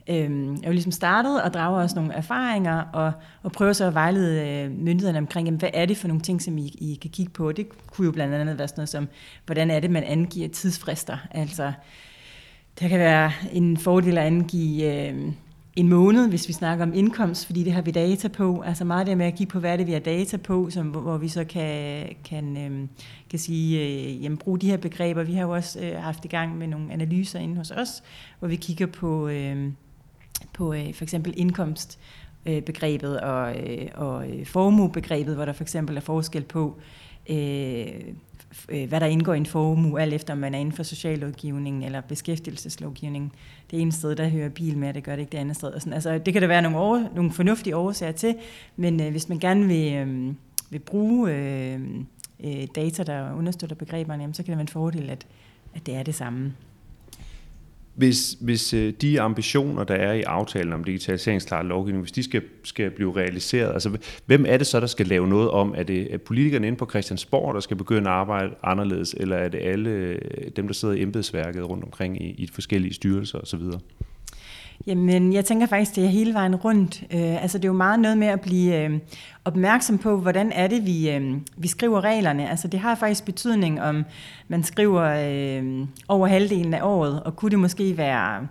øh, 0.09 0.57
er 0.63 0.67
jo 0.67 0.73
ligesom 0.73 0.93
startet 0.93 1.43
og 1.43 1.55
drager 1.55 1.83
også 1.83 1.97
nogle 1.97 2.15
erfaringer 2.15 2.81
og, 2.93 3.13
og 3.43 3.53
prøver 3.53 3.73
så 3.73 3.85
at 3.85 3.95
vejlede 3.95 4.49
øh, 4.49 4.71
myndighederne 4.71 5.19
omkring, 5.19 5.47
jamen, 5.47 5.61
hvad 5.61 5.71
er 5.75 5.87
det 5.87 5.97
for 5.97 6.09
nogle 6.09 6.23
ting, 6.23 6.43
som 6.43 6.59
I, 6.59 6.67
I 6.67 6.99
kan 7.03 7.11
kigge 7.11 7.33
på. 7.33 7.53
Det 7.53 7.69
kunne 7.87 8.07
jo 8.07 8.13
blandt 8.13 8.35
andet 8.35 8.59
være 8.59 8.69
sådan 8.69 8.81
noget 8.81 8.89
som, 8.89 9.09
hvordan 9.47 9.71
er 9.71 9.81
det, 9.81 9.91
man 9.91 10.05
angiver 10.05 10.49
tidsfrister. 10.49 11.17
Altså, 11.31 11.73
der 12.81 12.89
kan 12.89 12.99
være 12.99 13.33
en 13.53 13.77
fordel 13.77 14.19
at 14.19 14.25
angive... 14.25 15.09
Øh, 15.09 15.33
en 15.77 15.89
måned, 15.89 16.29
hvis 16.29 16.49
vi 16.49 16.53
snakker 16.53 16.85
om 16.85 16.95
indkomst, 16.95 17.47
fordi 17.47 17.65
det 17.65 17.73
har 17.73 17.83
vi 17.83 17.91
data 17.91 18.29
på. 18.29 18.61
Altså 18.61 18.85
meget 18.85 19.07
det 19.07 19.19
med 19.19 19.27
at 19.27 19.35
kigge 19.35 19.51
på, 19.51 19.61
hvad 19.61 19.73
er 19.73 19.77
det, 19.77 19.87
vi 19.87 19.93
har 19.93 20.01
data 20.01 20.37
på, 20.37 20.71
som, 20.71 20.87
hvor 20.87 21.19
vi 21.19 21.29
så 21.29 21.45
kan, 21.45 22.07
kan, 22.25 22.57
øhm, 22.57 22.89
kan 23.31 23.39
sige, 23.39 23.81
øh, 23.81 24.25
jamen, 24.25 24.39
bruge 24.39 24.59
de 24.59 24.71
her 24.71 24.77
begreber. 24.77 25.23
Vi 25.23 25.35
har 25.35 25.43
jo 25.43 25.51
også 25.51 25.81
øh, 25.81 26.03
haft 26.03 26.25
i 26.25 26.29
gang 26.29 26.59
med 26.59 26.67
nogle 26.67 26.93
analyser 26.93 27.39
inde 27.39 27.57
hos 27.57 27.71
os, 27.71 28.03
hvor 28.39 28.49
vi 28.49 28.57
kigger 28.57 28.87
på, 28.87 29.29
øh, 29.29 29.73
på 30.53 30.75
øh, 30.75 30.95
for 30.95 31.05
eksempel 31.05 31.35
indkomstbegrebet 31.37 33.21
og, 33.21 33.57
øh, 33.57 33.89
og 33.95 34.31
øh, 34.31 34.47
formuebegrebet, 34.47 35.35
hvor 35.35 35.45
der 35.45 35.53
for 35.53 35.65
eksempel 35.65 35.97
er 35.97 36.01
forskel 36.01 36.45
på, 36.45 36.79
øh, 37.31 37.87
øh, 38.69 38.89
hvad 38.89 39.01
der 39.01 39.07
indgår 39.07 39.35
i 39.35 39.37
en 39.37 39.47
formue, 39.47 40.01
alt 40.01 40.15
efter 40.15 40.33
om 40.33 40.39
man 40.39 40.55
er 40.55 40.59
inden 40.59 40.75
for 40.75 40.83
sociallovgivningen 40.83 41.83
eller 41.83 42.01
beskæftigelseslovgivningen. 42.01 43.33
Det 43.71 43.81
ene 43.81 43.93
sted, 43.93 44.17
der 44.17 44.29
hører 44.29 44.49
bil 44.49 44.79
med, 44.79 44.95
det 44.95 45.05
gør 45.05 45.13
det 45.13 45.21
ikke 45.21 45.33
det 45.33 45.39
andet 45.39 45.57
sted. 45.57 45.69
Og 45.69 45.81
sådan. 45.81 45.93
Altså, 45.93 46.19
det 46.19 46.33
kan 46.33 46.43
der 46.43 46.49
være 46.49 46.63
nogle, 46.63 46.79
over, 46.79 47.05
nogle 47.15 47.33
fornuftige 47.33 47.77
årsager 47.77 48.13
til, 48.13 48.35
men 48.77 49.01
øh, 49.01 49.11
hvis 49.11 49.29
man 49.29 49.39
gerne 49.39 49.67
vil, 49.67 49.93
øh, 49.93 50.35
vil 50.71 50.79
bruge 50.79 51.33
øh, 51.33 51.81
øh, 52.45 52.67
data, 52.75 53.03
der 53.03 53.35
understøtter 53.35 53.77
begreberne, 53.77 54.23
jamen, 54.23 54.35
så 54.35 54.43
kan 54.43 54.51
det 54.51 54.57
være 54.57 54.63
en 54.63 54.69
fordel, 54.69 55.11
at, 55.11 55.27
at 55.75 55.87
det 55.87 55.95
er 55.95 56.03
det 56.03 56.15
samme. 56.15 56.55
Hvis, 58.01 58.37
hvis 58.41 58.75
øh, 58.75 58.93
de 59.01 59.21
ambitioner, 59.21 59.85
der 59.85 59.95
er 59.95 60.13
i 60.13 60.23
aftalen 60.23 60.73
om 60.73 60.85
digitaliseringsklar 60.85 61.63
lovgivning, 61.63 62.03
hvis 62.03 62.13
de 62.13 62.23
skal, 62.23 62.43
skal 62.65 62.91
blive 62.91 63.17
realiseret, 63.17 63.73
altså 63.73 63.99
hvem 64.27 64.45
er 64.49 64.57
det 64.57 64.67
så, 64.67 64.81
der 64.81 64.87
skal 64.87 65.07
lave 65.07 65.29
noget 65.29 65.51
om? 65.51 65.75
Er 65.77 65.83
det 65.83 66.15
er 66.15 66.19
politikerne 66.19 66.67
inde 66.67 66.79
på 66.79 66.87
Christiansborg, 66.91 67.55
der 67.55 67.61
skal 67.61 67.77
begynde 67.77 68.11
at 68.11 68.17
arbejde 68.17 68.55
anderledes, 68.63 69.15
eller 69.17 69.37
er 69.37 69.49
det 69.49 69.59
alle 69.59 69.91
øh, 69.91 70.19
dem, 70.57 70.67
der 70.67 70.75
sidder 70.75 70.95
i 70.95 71.03
embedsværket 71.03 71.69
rundt 71.69 71.85
omkring 71.85 72.23
i, 72.23 72.31
i 72.31 72.47
forskellige 72.47 72.95
styrelser 72.95 73.39
osv.? 73.39 73.63
Jamen, 74.87 75.33
jeg 75.33 75.45
tænker 75.45 75.67
faktisk, 75.67 75.97
det 75.97 76.05
er 76.05 76.09
hele 76.09 76.35
vejen 76.35 76.57
rundt. 76.57 77.03
Øh, 77.15 77.43
altså, 77.43 77.59
det 77.59 77.65
er 77.65 77.69
jo 77.69 77.73
meget 77.73 78.01
noget 78.01 78.19
med 78.19 78.27
at 78.27 78.41
blive 78.41 78.85
øh, 78.85 78.99
opmærksom 79.45 79.99
på, 79.99 80.17
hvordan 80.17 80.53
er 80.53 80.67
det, 80.67 80.87
vi, 80.87 81.11
øh, 81.11 81.35
vi 81.57 81.69
skriver 81.69 82.01
reglerne. 82.05 82.51
Altså, 82.51 82.69
det 82.69 82.81
har 82.81 82.95
faktisk 82.95 83.25
betydning, 83.25 83.83
om 83.83 84.05
man 84.49 84.63
skriver 84.63 85.03
øh, 85.03 85.87
over 86.09 86.27
halvdelen 86.27 86.75
af 86.75 86.81
året, 86.83 87.23
og 87.23 87.37
kunne 87.37 87.51
det 87.51 87.59
måske 87.59 87.97
være 87.97 88.47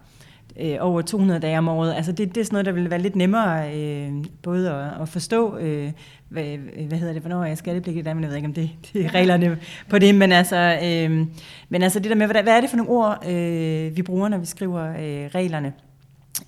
øh, 0.60 0.78
over 0.80 1.02
200 1.02 1.40
dage 1.40 1.58
om 1.58 1.68
året. 1.68 1.94
Altså, 1.94 2.12
det, 2.12 2.36
det 2.36 2.42
er 2.42 2.46
sådan 2.46 2.54
noget, 2.54 2.66
der 2.66 2.72
vil 2.72 2.90
være 2.90 3.02
lidt 3.02 3.16
nemmere 3.16 3.76
øh, 3.76 4.12
både 4.44 4.72
at, 4.72 5.02
at 5.02 5.10
forstå, 5.10 5.58
øh, 5.58 5.92
hvad, 6.30 6.58
hvad 6.88 6.98
hedder 6.98 7.14
det, 7.14 7.22
hvornår 7.22 7.44
er 7.44 7.56
skattepligtig 7.56 8.16
men 8.16 8.24
jeg 8.24 8.30
ved 8.30 8.36
ikke, 8.36 8.48
om 8.48 8.54
det, 8.54 8.70
det 8.94 9.06
er 9.06 9.16
reglerne 9.16 9.58
på 9.90 10.00
det, 10.00 10.16
men 10.16 10.32
altså, 10.32 10.80
øh, 10.84 11.26
men 11.70 11.84
altså 11.84 12.00
det 12.00 12.10
der 12.10 12.16
med, 12.16 12.28
hvad, 12.28 12.44
hvad 12.44 12.58
er 12.58 12.62
det 12.62 12.70
for 12.70 12.78
nogle 12.78 12.92
ord, 12.92 13.28
øh, 13.30 13.98
vi 13.98 14.02
bruger, 14.02 14.30
når 14.30 14.38
vi 14.38 14.46
skriver 14.46 14.90
øh, 14.90 15.30
reglerne. 15.36 15.74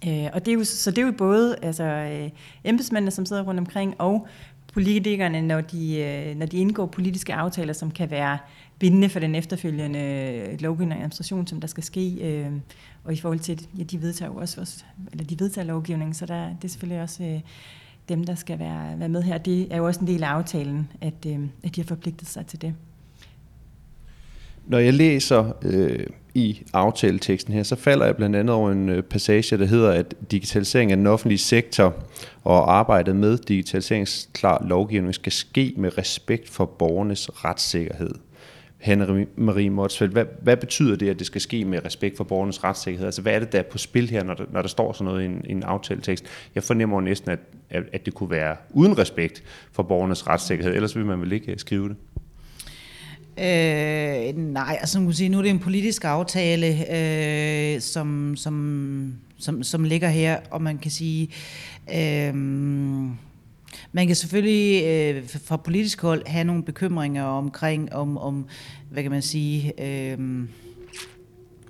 Øh, 0.07 0.27
og 0.33 0.45
det 0.45 0.51
er 0.51 0.55
jo, 0.55 0.63
så 0.63 0.91
det 0.91 0.97
er 0.97 1.05
jo 1.05 1.11
både 1.11 1.55
altså, 1.61 1.83
øh, 1.83 2.29
embedsmændene, 2.63 3.11
som 3.11 3.25
sidder 3.25 3.43
rundt 3.43 3.59
omkring, 3.59 3.95
og 4.01 4.27
politikerne, 4.73 5.41
når 5.41 5.61
de, 5.61 5.99
øh, 5.99 6.35
når 6.35 6.45
de 6.45 6.57
indgår 6.57 6.85
politiske 6.85 7.33
aftaler, 7.33 7.73
som 7.73 7.91
kan 7.91 8.11
være 8.11 8.37
bindende 8.79 9.09
for 9.09 9.19
den 9.19 9.35
efterfølgende 9.35 10.57
lovgivning 10.59 10.97
og 10.97 11.03
administration, 11.03 11.47
som 11.47 11.61
der 11.61 11.67
skal 11.67 11.83
ske. 11.83 12.13
Øh, 12.21 12.51
og 13.03 13.13
i 13.13 13.17
forhold 13.17 13.39
til, 13.39 13.67
ja, 13.77 13.83
de 13.83 14.01
vedtager 14.01 14.31
jo 14.31 14.37
også, 14.37 14.83
eller 15.11 15.25
de 15.25 15.39
vedtager 15.39 15.65
lovgivningen, 15.65 16.13
så 16.13 16.25
der, 16.25 16.47
det 16.47 16.63
er 16.63 16.67
selvfølgelig 16.67 17.01
også 17.01 17.23
øh, 17.23 17.39
dem, 18.09 18.23
der 18.23 18.35
skal 18.35 18.59
være, 18.59 18.99
være 18.99 19.09
med 19.09 19.23
her. 19.23 19.37
Det 19.37 19.73
er 19.73 19.77
jo 19.77 19.85
også 19.85 19.99
en 19.99 20.07
del 20.07 20.23
af 20.23 20.27
aftalen, 20.27 20.91
at, 21.01 21.25
øh, 21.27 21.39
at 21.63 21.75
de 21.75 21.81
har 21.81 21.87
forpligtet 21.87 22.27
sig 22.27 22.45
til 22.45 22.61
det. 22.61 22.73
Når 24.67 24.79
jeg 24.79 24.93
læser 24.93 25.51
øh, 25.61 26.05
i 26.33 26.63
aftaleteksten 26.73 27.53
her, 27.53 27.63
så 27.63 27.75
falder 27.75 28.05
jeg 28.05 28.15
blandt 28.15 28.35
andet 28.35 28.55
over 28.55 28.71
en 28.71 28.89
øh, 28.89 29.03
passage, 29.03 29.57
der 29.57 29.65
hedder, 29.65 29.91
at 29.91 30.15
digitalisering 30.31 30.91
af 30.91 30.97
den 30.97 31.07
offentlige 31.07 31.37
sektor 31.37 31.95
og 32.43 32.73
arbejdet 32.75 33.15
med 33.15 33.37
digitaliseringsklar 33.37 34.65
lovgivning 34.67 35.15
skal 35.15 35.31
ske 35.31 35.73
med 35.77 35.97
respekt 35.97 36.49
for 36.49 36.65
borgernes 36.65 37.45
retssikkerhed. 37.45 38.11
Henrik 38.77 39.27
Marie 39.35 39.69
Motsfeldt, 39.69 40.13
hvad, 40.13 40.25
hvad 40.41 40.57
betyder 40.57 40.95
det, 40.95 41.09
at 41.09 41.19
det 41.19 41.27
skal 41.27 41.41
ske 41.41 41.65
med 41.65 41.85
respekt 41.85 42.17
for 42.17 42.23
borgernes 42.23 42.63
retssikkerhed? 42.63 43.05
Altså, 43.05 43.21
hvad 43.21 43.33
er 43.33 43.39
det, 43.39 43.51
der 43.51 43.59
er 43.59 43.63
på 43.63 43.77
spil 43.77 44.09
her, 44.09 44.23
når 44.23 44.33
der, 44.33 44.45
når 44.51 44.61
der 44.61 44.69
står 44.69 44.93
sådan 44.93 45.05
noget 45.05 45.21
i 45.21 45.25
en, 45.25 45.41
i 45.45 45.51
en 45.51 45.63
aftaletekst? 45.63 46.25
Jeg 46.55 46.63
fornemmer 46.63 46.97
jo 46.97 47.01
næsten, 47.01 47.31
at, 47.31 47.39
at 47.93 48.05
det 48.05 48.13
kunne 48.13 48.29
være 48.29 48.55
uden 48.69 48.97
respekt 48.97 49.43
for 49.71 49.83
borgernes 49.83 50.27
retssikkerhed, 50.27 50.75
ellers 50.75 50.95
vil 50.95 51.05
man 51.05 51.21
vel 51.21 51.31
ikke 51.31 51.51
øh, 51.51 51.57
skrive 51.57 51.89
det? 51.89 51.95
Øh, 53.41 54.37
nej, 54.37 54.77
altså 54.81 54.99
man 54.99 55.07
kan 55.07 55.15
sige, 55.15 55.29
nu 55.29 55.37
er 55.37 55.41
det 55.41 55.49
en 55.49 55.59
politisk 55.59 56.03
aftale, 56.05 56.67
øh, 56.95 57.81
som, 57.81 58.35
som, 58.37 59.15
som, 59.37 59.63
som 59.63 59.83
ligger 59.83 60.09
her, 60.09 60.39
og 60.51 60.61
man 60.61 60.77
kan 60.77 60.91
sige, 60.91 61.29
øh, 61.93 62.35
man 63.91 64.07
kan 64.07 64.15
selvfølgelig 64.15 64.83
øh, 64.85 65.29
fra 65.43 65.57
politisk 65.57 66.01
hold 66.01 66.27
have 66.27 66.43
nogle 66.43 66.63
bekymringer 66.63 67.23
omkring, 67.23 67.93
om, 67.93 68.17
om 68.17 68.47
hvad 68.91 69.03
kan 69.03 69.11
man 69.11 69.21
sige, 69.21 69.73
øh, 69.81 70.19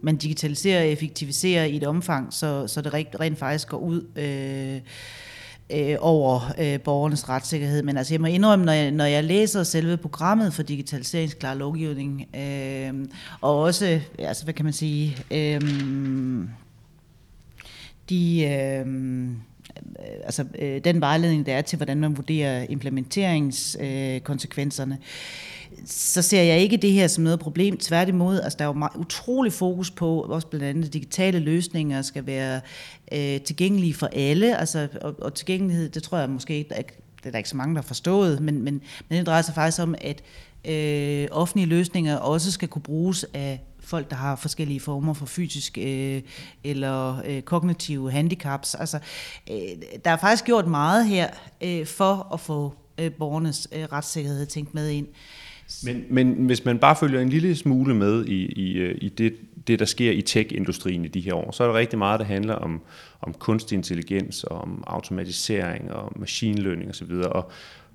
man 0.02 0.16
digitaliserer 0.16 0.82
og 0.82 0.88
effektiviserer 0.88 1.66
i 1.66 1.78
et 1.78 1.84
omfang, 1.84 2.34
så, 2.34 2.68
så 2.68 2.82
det 2.82 2.94
rent, 2.94 3.20
rent 3.20 3.40
faktisk 3.40 3.68
går 3.68 3.78
ud 3.78 4.06
øh, 4.16 4.82
øh, 5.74 5.98
over 6.00 6.54
øh, 6.60 6.80
borgernes 6.80 7.30
retssikkerhed. 7.30 7.84
Men 7.84 7.98
altså, 7.98 8.14
jeg 8.14 8.22
må 8.22 8.28
indrømme, 8.28 8.66
når 8.66 8.74
jeg, 8.74 8.92
når 8.92 9.06
jeg 9.06 9.24
læser 9.24 9.64
selve 9.64 9.98
programmet 9.98 10.54
for 10.54 10.64
digitaliseringsklar 10.64 11.54
lovgivning, 11.54 12.28
øh, 12.36 12.94
og 13.42 13.60
også, 13.60 14.00
altså, 14.20 14.44
hvad 14.44 14.54
kan 14.54 14.66
man 14.66 14.74
sige, 14.74 15.18
øh, 15.32 15.62
de... 18.10 18.44
Øh, 18.44 18.86
øh, 20.00 20.06
altså 20.24 20.46
øh, 20.60 20.82
den 20.84 21.02
vejledning, 21.02 21.46
der 21.46 21.54
er 21.54 21.62
til, 21.62 21.78
hvordan 21.78 22.00
man 22.00 22.18
vurderer 22.18 22.66
implementeringskonsekvenserne, 22.70 24.98
øh, 25.02 25.08
så 25.86 26.22
ser 26.22 26.42
jeg 26.42 26.60
ikke 26.60 26.78
det 26.78 26.92
her 26.92 27.08
som 27.08 27.24
noget 27.24 27.40
problem. 27.40 27.78
Tværtimod, 27.78 28.42
altså 28.42 28.58
der 28.58 28.66
er 28.66 28.68
jo 28.68 28.74
meget, 28.74 28.96
utrolig 28.96 29.54
fokus 29.54 29.92
på, 29.92 30.22
også 30.22 30.48
blandt 30.48 30.66
andet 30.66 30.94
digitale 30.94 31.40
løsninger 31.40 32.02
skal 32.02 32.26
være 32.26 32.62
øh, 33.12 33.42
tilgængelige 33.42 33.94
for 33.94 34.10
alle, 34.14 34.58
altså, 34.58 34.88
og, 35.02 35.16
og 35.22 35.34
tilgængelighed, 35.34 35.90
det 35.90 36.04
tror 36.04 36.18
jeg 36.18 36.30
måske 36.30 36.58
ikke, 36.58 36.76
det 37.18 37.26
er 37.26 37.32
der 37.32 37.38
ikke 37.38 37.50
så 37.50 37.58
mange, 37.58 37.76
der 37.76 37.82
har 37.82 37.88
forstået, 37.88 38.40
men, 38.42 38.62
men, 38.62 38.82
men 39.10 39.18
det 39.18 39.26
drejer 39.26 39.42
sig 39.42 39.56
faktisk 39.56 39.82
om, 39.82 39.96
at 40.02 40.22
øh, 40.66 41.28
offentlige 41.32 41.68
løsninger 41.68 42.18
også 42.18 42.52
skal 42.52 42.68
kunne 42.68 42.82
bruges 42.82 43.26
af 43.34 43.62
folk, 43.80 44.10
der 44.10 44.16
har 44.16 44.36
forskellige 44.36 44.80
former 44.80 45.14
for 45.14 45.26
fysisk 45.26 45.78
øh, 45.78 46.22
eller 46.64 47.22
øh, 47.26 47.42
kognitive 47.42 48.12
handicaps. 48.12 48.76
Altså, 48.76 49.00
øh, 49.52 49.58
der 50.06 50.12
er 50.12 50.18
faktisk 50.18 50.46
gjort 50.46 50.68
meget 50.68 51.08
her 51.08 51.30
øh, 51.62 51.86
for 51.86 52.34
at 52.34 52.40
få 52.40 52.74
øh, 52.98 53.12
borgernes 53.12 53.68
øh, 53.72 53.84
retssikkerhed 53.84 54.46
tænkt 54.46 54.74
med 54.74 54.90
ind. 54.90 55.08
Men, 55.86 56.04
men 56.10 56.46
hvis 56.46 56.66
man 56.66 56.80
bare 56.80 56.96
følger 56.96 57.22
en 57.22 57.30
lille 57.30 57.56
smule 57.56 57.96
med 57.96 58.26
i, 58.26 58.46
i, 58.46 58.74
øh, 58.74 58.96
i 59.02 59.10
det, 59.10 59.34
det, 59.68 59.80
der 59.80 59.86
sker 59.86 60.12
i 60.12 60.22
tech-industrien 60.22 61.06
i 61.06 61.08
de 61.08 61.22
her 61.22 61.34
år, 61.34 61.52
så 61.52 61.64
er 61.64 61.68
der 61.68 61.78
rigtig 61.78 62.00
meget, 62.00 62.20
der 62.20 62.26
handler 62.26 62.54
om, 62.54 62.82
om 63.22 63.34
kunstig 63.34 63.76
intelligens, 63.76 64.44
og 64.44 64.62
om 64.62 64.84
automatisering 64.88 65.92
og 65.92 66.12
machine 66.16 66.62
learning 66.62 66.90
osv. 66.90 67.12
Og, 67.12 67.52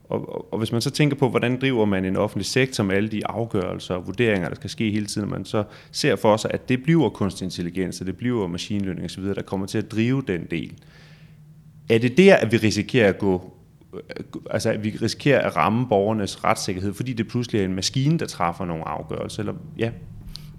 og, 0.08 0.52
og 0.52 0.58
hvis 0.58 0.72
man 0.72 0.80
så 0.80 0.90
tænker 0.90 1.16
på, 1.16 1.28
hvordan 1.28 1.60
driver 1.60 1.84
man 1.84 2.04
en 2.04 2.16
offentlig 2.16 2.46
sektor 2.46 2.84
med 2.84 2.96
alle 2.96 3.08
de 3.08 3.26
afgørelser 3.26 3.94
og 3.94 4.06
vurderinger, 4.06 4.48
der 4.48 4.56
skal 4.56 4.70
ske 4.70 4.90
hele 4.90 5.06
tiden, 5.06 5.30
man 5.30 5.44
så 5.44 5.64
ser 5.90 6.16
for 6.16 6.36
sig, 6.36 6.50
at 6.54 6.68
det 6.68 6.82
bliver 6.82 7.08
kunstig 7.08 7.44
intelligens, 7.44 8.00
og 8.00 8.06
det 8.06 8.16
bliver 8.16 8.46
machine 8.46 8.84
learning 8.84 9.04
osv., 9.04 9.24
der 9.24 9.42
kommer 9.42 9.66
til 9.66 9.78
at 9.78 9.90
drive 9.90 10.22
den 10.28 10.46
del. 10.50 10.72
Er 11.88 11.98
det 11.98 12.16
der, 12.16 12.36
at 12.36 12.52
vi 12.52 12.56
risikerer 12.56 13.08
at 13.08 13.18
gå 13.18 13.55
Øh, 13.94 14.00
altså 14.50 14.70
at 14.70 14.84
vi 14.84 14.98
risikerer 15.02 15.46
at 15.46 15.56
ramme 15.56 15.88
borgernes 15.88 16.44
retssikkerhed, 16.44 16.94
fordi 16.94 17.12
det 17.12 17.28
pludselig 17.28 17.60
er 17.60 17.64
en 17.64 17.74
maskine, 17.74 18.18
der 18.18 18.26
træffer 18.26 18.64
nogle 18.64 18.88
afgørelser, 18.88 19.40
eller 19.40 19.54
ja? 19.78 19.90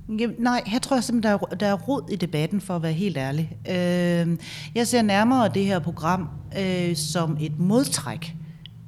Jamen, 0.09 0.35
nej, 0.39 0.63
her 0.65 0.79
tror 0.79 0.95
jeg 0.95 1.03
simpelthen, 1.03 1.39
der 1.39 1.47
er, 1.51 1.55
der 1.55 1.67
er 1.67 1.73
rod 1.73 2.11
i 2.11 2.15
debatten, 2.15 2.61
for 2.61 2.75
at 2.75 2.83
være 2.83 2.93
helt 2.93 3.17
ærlig. 3.17 3.57
Øh, 3.69 4.37
jeg 4.75 4.87
ser 4.87 5.01
nærmere 5.01 5.51
det 5.53 5.65
her 5.65 5.79
program 5.79 6.29
øh, 6.59 6.95
som 6.95 7.37
et 7.41 7.59
modtræk 7.59 8.35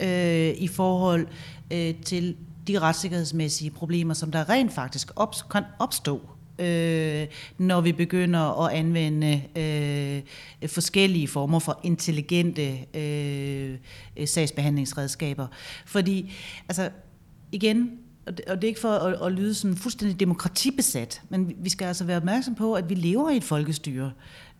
øh, 0.01 0.49
i 0.57 0.67
forhold 0.67 1.27
øh, 1.73 1.95
til 2.05 2.35
de 2.67 2.79
retssikkerhedsmæssige 2.79 3.71
problemer, 3.71 4.13
som 4.13 4.31
der 4.31 4.49
rent 4.49 4.73
faktisk 4.73 5.11
op, 5.15 5.35
kan 5.51 5.63
opstå 5.79 6.21
øh, 6.59 7.27
når 7.57 7.81
vi 7.81 7.91
begynder 7.91 8.65
at 8.65 8.73
anvende 8.73 9.41
øh, 9.55 10.69
forskellige 10.69 11.27
former 11.27 11.59
for 11.59 11.79
intelligente 11.83 12.77
øh, 12.93 13.77
sagsbehandlingsredskaber. 14.25 15.47
Fordi, 15.85 16.31
altså 16.69 16.89
igen, 17.51 17.91
og 18.25 18.37
det, 18.37 18.45
og 18.45 18.55
det 18.55 18.63
er 18.63 18.67
ikke 18.67 18.79
for 18.79 18.91
at, 18.91 19.27
at 19.27 19.31
lyde 19.31 19.53
sådan 19.53 19.77
fuldstændig 19.77 20.19
demokratibesat, 20.19 21.21
men 21.29 21.53
vi 21.57 21.69
skal 21.69 21.85
altså 21.85 22.03
være 22.03 22.17
opmærksom 22.17 22.55
på, 22.55 22.73
at 22.73 22.89
vi 22.89 22.95
lever 22.95 23.29
i 23.29 23.37
et 23.37 23.43
folkestyre. 23.43 24.11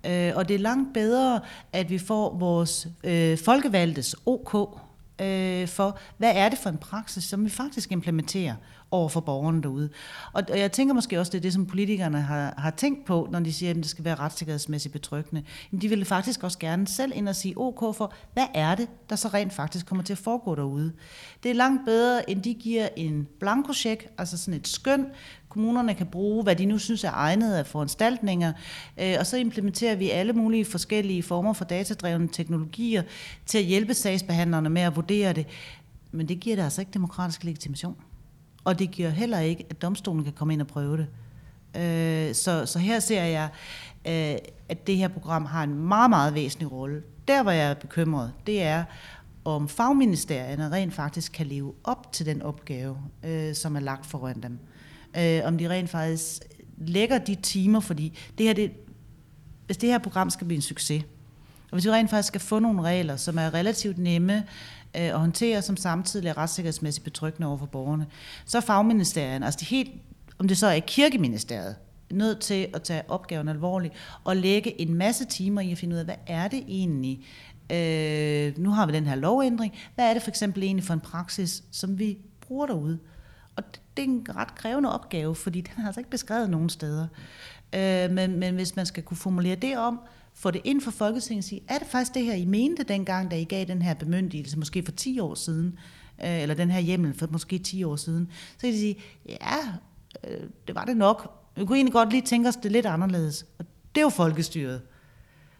Øh, 0.06 0.32
og 0.36 0.48
det 0.48 0.56
er 0.56 0.60
langt 0.60 0.94
bedre, 0.94 1.40
at 1.74 1.90
vi 1.90 1.98
får 1.98 2.38
vores 2.38 2.88
øh, 3.04 3.38
folkevalgtes 3.38 4.16
OK 4.26 4.80
øh, 5.22 5.68
for, 5.68 5.98
hvad 6.18 6.32
er 6.36 6.50
det 6.50 6.60
for 6.60 6.70
en 6.70 6.78
praksis, 6.78 7.24
som 7.24 7.46
vi 7.46 7.50
faktisk 7.50 7.92
implementerer 7.92 8.56
over 8.92 9.10
for 9.10 9.20
borgerne 9.20 9.62
derude. 9.62 9.90
Og, 10.34 10.44
og 10.52 10.60
jeg 10.60 10.72
tænker 10.72 10.94
måske 10.94 11.20
også, 11.20 11.30
det 11.30 11.38
er 11.38 11.42
det, 11.42 11.54
som 11.54 11.66
politikerne 11.66 12.22
har, 12.22 12.54
har 12.58 12.72
tænkt 12.72 13.06
på, 13.06 13.28
når 13.32 13.40
de 13.40 13.54
siger, 13.54 13.70
at 13.70 13.76
det 13.76 13.86
skal 13.86 14.06
være 14.06 14.16
retssikkerhedsmæssigt 14.16 14.92
betryggende. 14.92 15.44
Men 15.72 15.82
de 15.82 15.90
ville 15.90 16.06
faktisk 16.06 16.44
også 16.44 16.60
gerne 16.60 16.88
selv 16.88 17.12
ind 17.16 17.30
og 17.30 17.36
sige 17.36 17.54
OK 17.58 17.96
for, 17.96 18.14
hvad 18.34 18.46
er 18.54 18.76
det, 18.76 18.88
der 19.10 19.16
så 19.16 19.28
rent 19.28 19.54
faktisk 19.54 19.86
kommer 19.86 20.04
til 20.04 20.14
at 20.14 20.18
foregå 20.18 20.56
derude. 20.56 20.94
Det 21.44 21.52
er 21.52 21.56
langt 21.56 21.86
bedre, 21.86 22.30
end 22.30 22.44
de 22.44 22.54
giver 22.54 22.90
en 22.98 23.28
blankocheck, 23.40 24.08
altså 24.18 24.38
sådan 24.38 24.54
et 24.54 24.68
skøn, 24.68 25.06
kommunerne 25.50 25.94
kan 25.94 26.08
bruge, 26.08 26.44
hvad 26.44 26.56
de 26.56 26.66
nu 26.66 26.78
synes 26.78 27.04
er 27.04 27.12
egnet 27.12 27.54
af 27.54 27.68
foranstaltninger, 27.68 28.54
øh, 28.98 29.16
og 29.20 29.26
så 29.26 29.38
implementerer 29.38 29.96
vi 29.96 30.10
alle 30.10 30.34
mulige 30.34 30.66
forskellige 30.66 31.24
former 31.24 31.54
for 31.54 31.66
datadrevne 31.66 32.28
teknologier 32.28 33.04
til 33.46 33.58
at 33.58 33.64
hjælpe 33.64 33.94
sagsbehandlerne 33.94 34.70
med 34.70 34.82
at 34.82 34.96
vurdere 34.96 35.34
det. 35.34 35.46
Men 36.12 36.28
det 36.28 36.40
giver 36.40 36.56
det 36.56 36.64
altså 36.64 36.82
ikke 36.82 36.92
demokratisk 36.92 37.44
legitimation. 37.44 37.96
Og 38.64 38.80
det 38.80 38.92
giver 38.92 39.10
heller 39.10 39.40
ikke, 39.40 39.66
at 39.70 39.82
domstolen 39.82 40.24
kan 40.24 40.34
komme 40.34 40.54
ind 40.54 40.62
og 40.62 40.68
prøve 40.68 40.98
det. 40.98 41.08
Øh, 41.76 42.36
så, 42.36 42.66
så 42.66 42.80
her 42.80 43.00
ser 43.00 43.24
jeg, 43.24 43.50
øh, 44.06 44.38
at 44.70 44.88
det 44.88 44.98
her 44.98 45.08
program 45.08 45.46
har 45.46 45.64
en 45.64 45.76
meget, 45.76 46.10
meget 46.10 46.34
væsentlig 46.34 46.72
rolle. 46.72 47.02
Der, 47.28 47.44
hvor 47.44 47.52
jeg 47.52 47.70
er 47.70 47.74
bekymret, 47.74 48.32
det 48.48 48.62
er, 48.62 48.84
om 49.46 49.70
fagministerierne 49.70 50.72
rent 50.72 50.94
faktisk 50.94 51.32
kan 51.32 51.46
leve 51.46 51.74
op 51.84 52.12
til 52.12 52.26
den 52.26 52.42
opgave, 52.42 52.98
øh, 53.24 53.56
som 53.56 53.76
er 53.76 53.80
lagt 53.80 54.06
foran 54.06 54.44
dem. 54.44 54.60
Øh, 55.18 55.42
om 55.44 55.58
de 55.58 55.70
rent 55.70 55.90
faktisk 55.90 56.42
lægger 56.78 57.18
de 57.18 57.36
timer, 57.36 57.80
fordi 57.80 58.18
det 58.38 58.46
her, 58.46 58.54
det, 58.54 58.72
hvis 59.66 59.78
det 59.78 59.90
her 59.90 59.98
program 59.98 60.30
skal 60.30 60.48
blive 60.48 60.56
en 60.56 60.62
succes, 60.62 61.04
og 61.64 61.76
hvis 61.76 61.86
vi 61.86 61.92
rent 61.92 62.10
faktisk 62.10 62.28
skal 62.28 62.42
få 62.42 62.60
nogle 62.60 62.82
regler, 62.82 63.16
som 63.16 63.38
er 63.38 63.54
relativt 63.54 63.98
nemme 63.98 64.38
øh, 64.38 64.44
at 64.94 65.20
håndtere, 65.20 65.62
som 65.62 65.78
samtidig 65.78 66.28
er 66.28 66.38
retssikkerhedsmæssigt 66.38 67.04
betryggende 67.04 67.48
over 67.48 67.58
for 67.58 67.66
borgerne, 67.66 68.08
så 68.46 68.58
er 68.58 68.62
fagministerien, 68.62 69.44
altså 69.44 69.58
de 69.60 69.66
helt, 69.66 69.92
om 70.40 70.48
det 70.48 70.58
så 70.58 70.68
er 70.68 70.80
kirkeministeriet, 70.80 71.76
nødt 72.12 72.40
til 72.40 72.68
at 72.74 72.84
tage 72.84 73.04
opgaven 73.08 73.48
alvorligt 73.48 73.94
og 74.24 74.36
lægge 74.36 74.82
en 74.82 74.94
masse 74.94 75.26
timer 75.26 75.62
i 75.62 75.72
at 75.72 75.78
finde 75.78 75.94
ud 75.94 76.00
af, 76.00 76.06
hvad 76.06 76.16
er 76.28 76.48
det 76.48 76.64
egentlig, 76.68 77.26
øh, 77.72 78.58
nu 78.58 78.72
har 78.72 78.86
vi 78.86 78.94
den 78.94 79.08
her 79.08 79.16
lovændring, 79.16 79.74
hvad 79.96 80.10
er 80.10 80.14
det 80.14 80.24
for 80.24 80.30
eksempel 80.30 80.64
egentlig 80.64 80.84
for 80.84 80.94
en 80.94 81.00
praksis, 81.00 81.64
som 81.72 82.00
vi 82.00 82.18
bruger 82.42 82.66
derude? 82.66 83.00
Og 83.56 83.64
det 84.00 84.06
er 84.06 84.14
en 84.14 84.26
ret 84.36 84.56
krævende 84.56 84.94
opgave, 84.94 85.36
fordi 85.36 85.62
den 85.62 85.84
er 85.84 85.86
altså 85.86 86.00
ikke 86.00 86.10
beskrevet 86.10 86.50
nogen 86.50 86.70
steder. 86.70 87.08
Øh, 87.76 88.12
men, 88.12 88.40
men 88.40 88.56
hvis 88.56 88.76
man 88.76 88.86
skal 88.86 89.04
kunne 89.04 89.18
formulere 89.18 89.56
det 89.56 89.78
om, 89.78 90.00
få 90.34 90.52
det 90.52 90.62
ind 90.64 90.82
for 90.82 90.92
Folketinget 90.92 91.44
og 91.44 91.44
sige, 91.44 91.62
er 91.68 91.78
det 91.78 91.88
faktisk 91.88 92.14
det 92.14 92.26
her, 92.26 92.34
I 92.34 92.46
mente 92.46 92.84
dengang, 92.84 93.32
da 93.32 93.40
I 93.40 93.44
gav 93.44 93.66
den 93.66 93.82
her 93.82 93.94
bemyndigelse, 93.94 94.60
måske 94.60 94.84
for 94.84 94.92
10 94.92 95.20
år 95.20 95.36
siden, 95.36 95.80
øh, 96.24 96.42
eller 96.42 96.56
den 96.56 96.72
her 96.72 96.80
hjemmel 96.80 97.14
for 97.14 97.28
måske 97.32 97.60
10 97.60 97.84
år 97.84 97.96
siden, 97.96 98.30
så 98.52 98.62
kan 98.62 98.74
de 98.74 98.80
sige, 98.80 98.96
ja, 99.30 99.58
øh, 100.28 100.50
det 100.68 100.76
var 100.76 100.86
det 100.86 100.98
nok. 100.98 101.44
Vi 101.56 101.66
kunne 101.66 101.78
egentlig 101.78 101.94
godt 101.94 102.10
lige 102.10 102.22
tænke 102.22 102.50
os 102.50 102.56
det 102.56 102.72
lidt 102.72 102.86
anderledes. 102.86 103.46
Og 103.60 103.66
det 103.96 104.02
er 104.02 104.06
jo 104.06 104.10
folkestyret. 104.10 104.82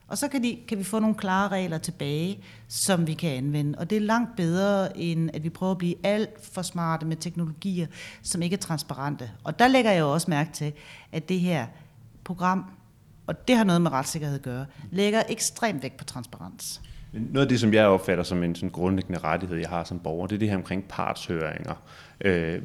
Og 0.10 0.18
så 0.18 0.28
kan, 0.28 0.44
de, 0.44 0.58
kan 0.68 0.78
vi 0.78 0.84
få 0.84 1.00
nogle 1.00 1.16
klare 1.16 1.48
regler 1.48 1.78
tilbage, 1.78 2.44
som 2.68 3.08
vi 3.08 3.14
kan 3.14 3.30
anvende. 3.30 3.80
Og 3.80 3.90
det 3.90 3.96
er 3.96 4.02
langt 4.02 4.36
bedre, 4.36 4.98
end 4.98 5.30
at 5.34 5.44
vi 5.44 5.50
prøver 5.50 5.72
at 5.72 5.78
blive 5.78 5.96
alt 6.04 6.46
for 6.54 6.62
smarte 6.62 7.06
med 7.06 7.16
teknologier, 7.16 7.88
som 8.22 8.42
ikke 8.42 8.54
er 8.54 8.58
transparente. 8.58 9.32
Og 9.44 9.60
der 9.60 9.68
lægger 9.68 9.92
jeg 9.92 10.00
jo 10.00 10.14
også 10.14 10.30
mærke 10.30 10.52
til, 10.54 10.74
at 11.12 11.30
det 11.30 11.40
her 11.40 11.68
program, 12.24 12.66
og 13.28 13.48
det 13.48 13.58
har 13.58 13.64
noget 13.64 13.82
med 13.82 13.92
retssikkerhed 13.92 14.36
at 14.36 14.42
gøre, 14.42 14.66
lægger 14.92 15.24
ekstremt 15.30 15.84
vægt 15.84 15.98
på 15.98 16.04
transparens. 16.04 16.82
Noget 17.14 17.46
af 17.46 17.50
det, 17.50 17.60
som 17.60 17.74
jeg 17.74 17.86
opfatter 17.86 18.24
som 18.24 18.44
en 18.44 18.56
sådan 18.56 18.70
grundlæggende 18.70 19.20
rettighed, 19.20 19.58
jeg 19.58 19.70
har 19.70 19.84
som 19.84 20.00
borger, 20.00 20.28
det 20.28 20.36
er 20.36 20.40
det 20.40 20.50
her 20.50 20.56
omkring 20.56 20.84
partshøringer. 20.84 21.76
Øh, 22.22 22.62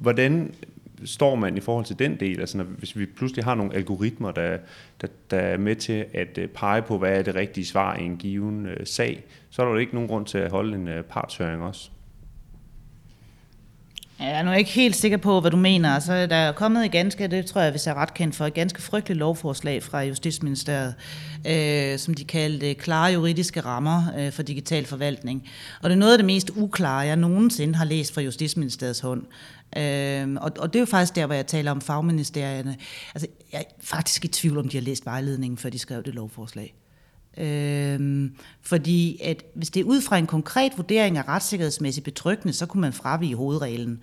hvordan 0.00 0.54
står 1.04 1.34
man 1.34 1.56
i 1.56 1.60
forhold 1.60 1.84
til 1.84 1.98
den 1.98 2.20
del? 2.20 2.40
Altså, 2.40 2.58
når, 2.58 2.64
hvis 2.64 2.98
vi 2.98 3.06
pludselig 3.06 3.44
har 3.44 3.54
nogle 3.54 3.74
algoritmer, 3.74 4.30
der, 4.30 4.58
der, 5.00 5.08
der 5.30 5.38
er 5.38 5.56
med 5.56 5.76
til 5.76 6.06
at 6.14 6.38
øh, 6.38 6.48
pege 6.48 6.82
på, 6.82 6.98
hvad 6.98 7.18
er 7.18 7.22
det 7.22 7.34
rigtige 7.34 7.66
svar 7.66 7.96
i 7.96 8.02
en 8.02 8.16
given 8.16 8.66
øh, 8.66 8.86
sag, 8.86 9.24
så 9.50 9.62
er 9.62 9.66
der 9.66 9.72
jo 9.72 9.78
ikke 9.78 9.94
nogen 9.94 10.08
grund 10.08 10.26
til 10.26 10.38
at 10.38 10.50
holde 10.50 10.76
en 10.76 10.88
øh, 10.88 11.04
partshøring 11.04 11.62
også. 11.62 11.90
Jeg 14.18 14.38
er 14.38 14.42
nu 14.42 14.52
ikke 14.52 14.70
helt 14.70 14.96
sikker 14.96 15.16
på, 15.16 15.40
hvad 15.40 15.50
du 15.50 15.56
mener. 15.56 15.90
Altså, 15.90 16.26
der 16.26 16.36
er 16.36 16.52
kommet 16.52 16.84
et 16.84 16.92
ganske, 16.92 17.28
det 17.28 17.46
tror 17.46 17.60
jeg, 17.60 17.70
hvis 17.70 17.86
jeg 17.86 17.92
er 17.92 17.96
ret 17.96 18.14
kendt 18.14 18.36
for, 18.36 18.46
et 18.46 18.54
ganske 18.54 18.82
frygteligt 18.82 19.18
lovforslag 19.18 19.82
fra 19.82 20.02
Justitsministeriet, 20.02 20.94
øh, 21.46 21.98
som 21.98 22.14
de 22.14 22.24
kaldte 22.24 22.70
øh, 22.70 22.76
klare 22.76 23.12
juridiske 23.12 23.60
rammer 23.60 24.02
øh, 24.18 24.32
for 24.32 24.42
digital 24.42 24.86
forvaltning. 24.86 25.48
Og 25.82 25.90
det 25.90 25.96
er 25.96 25.98
noget 25.98 26.12
af 26.12 26.18
det 26.18 26.24
mest 26.24 26.50
uklare, 26.56 26.98
jeg 26.98 27.16
nogensinde 27.16 27.74
har 27.74 27.84
læst 27.84 28.14
fra 28.14 28.20
Justitsministeriets 28.20 29.00
hånd. 29.00 29.22
Øh, 29.76 30.36
og, 30.40 30.52
og 30.58 30.72
det 30.72 30.78
er 30.78 30.80
jo 30.80 30.86
faktisk 30.86 31.14
der, 31.16 31.26
hvor 31.26 31.34
jeg 31.34 31.46
taler 31.46 31.70
om 31.70 31.80
fagministerierne. 31.80 32.76
Altså, 33.14 33.28
jeg 33.52 33.60
er 33.60 33.64
faktisk 33.80 34.24
i 34.24 34.28
tvivl 34.28 34.58
om, 34.58 34.68
de 34.68 34.76
har 34.76 34.84
læst 34.84 35.06
vejledningen, 35.06 35.58
før 35.58 35.70
de 35.70 35.78
skrev 35.78 36.02
det 36.02 36.14
lovforslag. 36.14 36.74
Øhm, 37.36 38.36
fordi 38.62 39.20
at 39.22 39.44
hvis 39.54 39.70
det 39.70 39.80
er 39.80 39.84
ud 39.84 40.00
fra 40.00 40.18
en 40.18 40.26
konkret 40.26 40.72
vurdering 40.76 41.18
af 41.18 41.28
retssikkerhedsmæssigt 41.28 42.04
betryggende, 42.04 42.52
så 42.52 42.66
kunne 42.66 42.80
man 42.80 42.92
fravige 42.92 43.36
hovedreglen. 43.36 44.00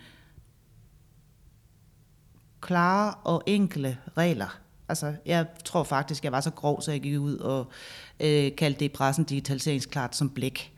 Klare 2.61 3.13
og 3.23 3.43
enkle 3.45 3.97
regler 4.17 4.63
Altså, 4.89 5.13
jeg 5.25 5.45
tror 5.65 5.83
faktisk, 5.83 6.23
jeg 6.23 6.31
var 6.31 6.41
så 6.41 6.49
grov, 6.51 6.81
så 6.81 6.91
jeg 6.91 7.01
gik 7.01 7.19
ud 7.19 7.37
og 7.37 7.67
øh, 8.19 8.55
kaldte 8.55 8.79
det 8.79 8.85
i 8.85 8.89
pressen 8.89 9.23
digitaliseringsklart 9.23 10.15
som 10.15 10.29
blæk. 10.29 10.73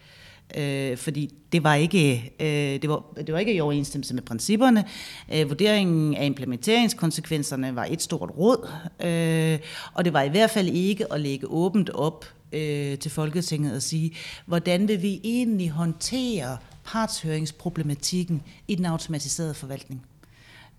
Øh, 0.57 0.97
fordi 0.97 1.33
det 1.51 1.63
var, 1.63 1.75
ikke, 1.75 2.33
øh, 2.39 2.81
det, 2.81 2.89
var, 2.89 3.03
det 3.17 3.33
var 3.33 3.39
ikke 3.39 3.53
i 3.53 3.59
overensstemmelse 3.59 4.13
med 4.13 4.23
principperne. 4.23 4.85
Øh, 5.33 5.49
vurderingen 5.49 6.15
af 6.15 6.25
implementeringskonsekvenserne 6.25 7.75
var 7.75 7.87
et 7.89 8.01
stort 8.01 8.31
råd, 8.37 8.69
øh, 9.05 9.59
og 9.93 10.05
det 10.05 10.13
var 10.13 10.21
i 10.21 10.29
hvert 10.29 10.49
fald 10.49 10.67
ikke 10.67 11.13
at 11.13 11.21
lægge 11.21 11.47
åbent 11.47 11.89
op 11.89 12.25
øh, 12.55 12.97
til 12.97 13.11
Folketinget 13.11 13.75
og 13.75 13.81
sige, 13.81 14.15
hvordan 14.45 14.87
vil 14.87 15.01
vi 15.01 15.21
egentlig 15.23 15.69
håndtere 15.69 16.57
partshøringsproblematikken 16.83 18.43
i 18.67 18.75
den 18.75 18.85
automatiserede 18.85 19.53
forvaltning. 19.53 20.05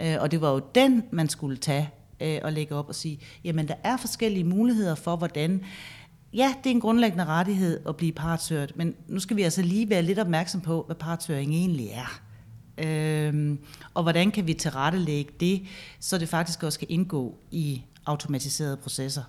Øh, 0.03 0.17
og 0.21 0.31
det 0.31 0.41
var 0.41 0.51
jo 0.51 0.61
den, 0.75 1.05
man 1.11 1.29
skulle 1.29 1.57
tage 1.57 1.91
øh, 2.21 2.39
og 2.43 2.53
lægge 2.53 2.75
op 2.75 2.89
og 2.89 2.95
sige, 2.95 3.19
jamen 3.45 3.69
der 3.69 3.75
er 3.85 3.97
forskellige 3.97 4.45
muligheder 4.45 4.95
for, 4.95 5.17
hvordan 5.17 5.65
ja, 6.33 6.55
det 6.65 6.71
er 6.71 6.75
en 6.75 6.81
grundlæggende 6.81 7.25
rettighed 7.25 7.81
at 7.89 7.97
blive 7.97 8.12
partshørt, 8.12 8.73
men 8.77 8.95
nu 9.09 9.21
skal 9.21 9.37
vi 9.37 9.43
altså 9.43 9.62
lige 9.62 9.91
være 9.91 10.03
lidt 10.03 10.19
opmærksom 10.19 10.61
på, 10.61 10.83
hvad 10.87 10.97
partshøring 10.97 11.55
egentlig 11.55 11.89
er. 11.89 12.21
Øhm, 12.79 13.59
og 13.95 14.03
hvordan 14.03 14.31
kan 14.31 14.47
vi 14.47 14.55
tilrettelægge 14.55 15.33
det, 15.41 15.62
så 16.01 16.19
det 16.19 16.29
faktisk 16.29 16.62
også 16.62 16.77
skal 16.77 16.89
indgå 16.91 17.39
i 17.51 17.83
automatiserede 18.07 18.77
processer. 18.77 19.23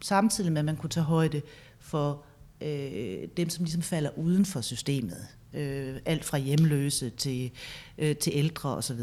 Samtidig 0.00 0.52
med, 0.52 0.58
at 0.58 0.64
man 0.64 0.76
kunne 0.76 0.90
tage 0.90 1.04
højde 1.04 1.42
for 1.88 2.24
øh, 2.62 3.28
dem, 3.36 3.48
som 3.48 3.64
ligesom 3.64 3.82
falder 3.82 4.10
uden 4.18 4.44
for 4.44 4.60
systemet. 4.60 5.26
Øh, 5.54 5.96
alt 6.06 6.24
fra 6.24 6.38
hjemløse 6.38 7.10
til, 7.10 7.50
øh, 7.98 8.16
til 8.16 8.32
ældre 8.36 8.76
osv. 8.76 9.00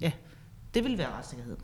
Ja, 0.00 0.12
det 0.74 0.84
vil 0.84 0.98
være 0.98 1.08
retssikkerhed. 1.18 1.56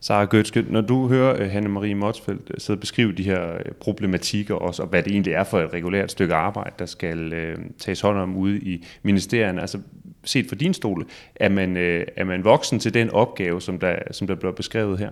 Sara 0.00 0.24
Gøtske, 0.24 0.62
når 0.62 0.80
du 0.80 1.08
hører 1.08 1.42
øh, 1.42 1.52
Hanne-Marie 1.52 1.94
Motsfeldt 1.94 2.50
øh, 2.50 2.60
sidde 2.60 2.76
og 2.76 2.80
beskrive 2.80 3.12
de 3.12 3.22
her 3.22 3.54
øh, 3.54 3.72
problematikker 3.80 4.54
også, 4.54 4.82
og 4.82 4.88
hvad 4.88 5.02
det 5.02 5.12
egentlig 5.12 5.32
er 5.32 5.44
for 5.44 5.60
et 5.60 5.72
regulært 5.72 6.10
stykke 6.10 6.34
arbejde, 6.34 6.74
der 6.78 6.86
skal 6.86 7.32
øh, 7.32 7.58
tages 7.78 8.00
hånd 8.00 8.18
om 8.18 8.36
ude 8.36 8.58
i 8.58 8.84
ministerierne, 9.02 9.60
altså 9.60 9.78
set 10.24 10.48
fra 10.48 10.56
din 10.56 10.74
stol, 10.74 11.06
er 11.36 11.48
man, 11.48 11.76
øh, 11.76 12.06
er 12.16 12.24
man 12.24 12.44
voksen 12.44 12.78
til 12.78 12.94
den 12.94 13.10
opgave, 13.10 13.60
som 13.60 13.78
der, 13.78 13.96
som 14.10 14.26
der 14.26 14.34
bliver 14.34 14.52
beskrevet 14.52 14.98
her? 14.98 15.10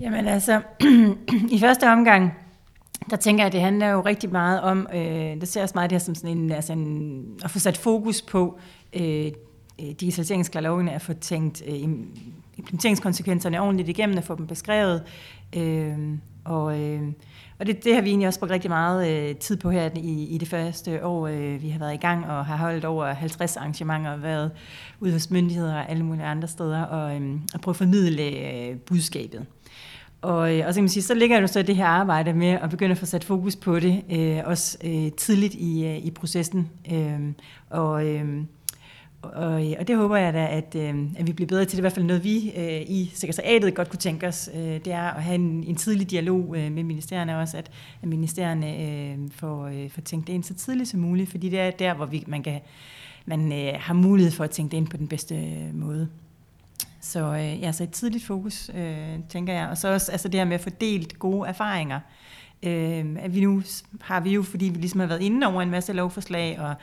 Jamen 0.00 0.26
altså, 0.26 0.62
i 1.56 1.58
første 1.60 1.92
omgang, 1.92 2.34
der 3.10 3.16
tænker 3.16 3.42
jeg, 3.42 3.46
at 3.46 3.52
det 3.52 3.60
handler 3.60 3.86
jo 3.86 4.00
rigtig 4.00 4.32
meget 4.32 4.60
om, 4.60 4.86
øh, 4.94 5.40
det 5.40 5.48
ser 5.48 5.62
også 5.62 5.72
meget 5.74 5.90
det 5.90 5.94
her 5.94 6.04
som 6.04 6.14
sådan 6.14 6.38
en, 6.38 6.52
altså 6.52 6.72
en, 6.72 7.24
at 7.44 7.50
få 7.50 7.58
sat 7.58 7.76
fokus 7.76 8.22
på 8.22 8.58
øh, 8.92 9.26
øh 9.80 9.90
digitaliseringsklalovene, 10.00 10.92
at 10.92 11.02
få 11.02 11.12
tænkt 11.12 11.62
øh, 11.66 11.74
implementeringskonsekvenserne 12.56 13.60
ordentligt 13.60 13.88
igennem, 13.88 14.18
at 14.18 14.24
få 14.24 14.34
dem 14.34 14.46
beskrevet. 14.46 15.02
Øh, 15.56 15.98
og 16.44 16.80
øh, 16.80 17.02
og 17.58 17.66
det, 17.66 17.84
det 17.84 17.94
har 17.94 18.02
vi 18.02 18.08
egentlig 18.08 18.28
også 18.28 18.40
brugt 18.40 18.52
rigtig 18.52 18.70
meget 18.70 19.08
øh, 19.08 19.36
tid 19.36 19.56
på 19.56 19.70
her 19.70 19.90
i, 19.96 20.24
i 20.24 20.38
det 20.38 20.48
første 20.48 21.04
år, 21.04 21.26
øh, 21.26 21.62
vi 21.62 21.68
har 21.68 21.78
været 21.78 21.94
i 21.94 21.96
gang, 21.96 22.26
og 22.26 22.46
har 22.46 22.56
holdt 22.56 22.84
over 22.84 23.12
50 23.12 23.56
arrangementer 23.56 24.10
og 24.10 24.22
været 24.22 24.50
ude 25.00 25.12
hos 25.12 25.30
myndigheder 25.30 25.74
og 25.74 25.90
alle 25.90 26.04
mulige 26.04 26.24
andre 26.24 26.48
steder, 26.48 26.82
og, 26.82 27.20
øh, 27.20 27.32
og 27.54 27.60
prøve 27.60 27.72
at 27.72 27.76
formidle 27.76 28.22
øh, 28.22 28.76
budskabet. 28.76 29.46
Og, 30.22 30.56
øh, 30.56 30.66
og 30.66 30.74
så 30.74 30.78
kan 30.78 30.84
man 30.84 30.88
sige, 30.88 31.02
så 31.02 31.14
ligger 31.14 31.40
jo 31.40 31.46
så 31.46 31.62
det 31.62 31.76
her 31.76 31.86
arbejde 31.86 32.32
med 32.32 32.48
at 32.48 32.70
begynde 32.70 32.92
at 32.92 32.98
få 32.98 33.06
sat 33.06 33.24
fokus 33.24 33.56
på 33.56 33.80
det, 33.80 34.02
øh, 34.10 34.40
også 34.44 34.78
øh, 34.84 35.12
tidligt 35.12 35.54
i, 35.54 35.84
øh, 35.86 35.98
i 35.98 36.10
processen. 36.10 36.70
Øh, 36.92 37.20
og, 37.70 38.06
øh, 38.06 38.42
og, 39.22 39.62
og 39.78 39.88
det 39.88 39.96
håber 39.96 40.16
jeg 40.16 40.32
da, 40.32 40.46
at, 40.46 40.74
øh, 40.74 40.94
at 41.16 41.26
vi 41.26 41.32
bliver 41.32 41.48
bedre 41.48 41.64
til. 41.64 41.70
Det 41.70 41.74
er 41.76 41.80
i 41.80 41.80
hvert 41.80 41.92
fald 41.92 42.06
noget, 42.06 42.24
vi 42.24 42.52
øh, 42.56 42.80
i 42.80 43.10
sekretariatet 43.14 43.74
godt 43.74 43.88
kunne 43.88 43.98
tænke 43.98 44.26
os. 44.26 44.50
Øh, 44.54 44.60
det 44.60 44.92
er 44.92 45.02
at 45.02 45.22
have 45.22 45.34
en, 45.34 45.64
en 45.64 45.76
tidlig 45.76 46.10
dialog 46.10 46.56
øh, 46.56 46.72
med 46.72 46.82
ministerierne 46.82 47.38
også, 47.38 47.56
at, 47.56 47.70
at 48.02 48.08
ministerierne 48.08 48.82
øh, 48.82 49.18
får, 49.30 49.66
øh, 49.66 49.90
får 49.90 50.00
tænkt 50.00 50.26
det 50.26 50.32
ind 50.32 50.44
så 50.44 50.54
tidligt 50.54 50.88
som 50.88 51.00
muligt, 51.00 51.30
fordi 51.30 51.48
det 51.48 51.60
er 51.60 51.70
der, 51.70 51.94
hvor 51.94 52.06
vi, 52.06 52.24
man, 52.26 52.42
kan, 52.42 52.60
man 53.26 53.52
øh, 53.52 53.72
har 53.76 53.94
mulighed 53.94 54.32
for 54.32 54.44
at 54.44 54.50
tænke 54.50 54.70
det 54.70 54.76
ind 54.76 54.88
på 54.88 54.96
den 54.96 55.08
bedste 55.08 55.34
øh, 55.34 55.74
måde. 55.74 56.08
Så 57.00 57.34
øh, 57.34 57.60
ja, 57.60 57.72
så 57.72 57.82
et 57.82 57.90
tidligt 57.90 58.24
fokus, 58.24 58.70
øh, 58.74 59.18
tænker 59.28 59.52
jeg. 59.52 59.68
Og 59.68 59.78
så 59.78 59.88
også 59.88 60.12
altså 60.12 60.28
det 60.28 60.40
her 60.40 60.44
med 60.44 60.54
at 60.54 60.60
få 60.60 60.70
delt 60.70 61.18
gode 61.18 61.48
erfaringer. 61.48 62.00
Øh, 62.62 63.06
at 63.18 63.34
vi 63.34 63.40
nu 63.40 63.62
har 64.00 64.20
vi 64.20 64.30
jo, 64.30 64.42
fordi 64.42 64.64
vi 64.64 64.78
ligesom 64.78 65.00
har 65.00 65.06
været 65.06 65.22
inde 65.22 65.46
over 65.46 65.62
en 65.62 65.70
masse 65.70 65.92
lovforslag 65.92 66.60
og 66.60 66.74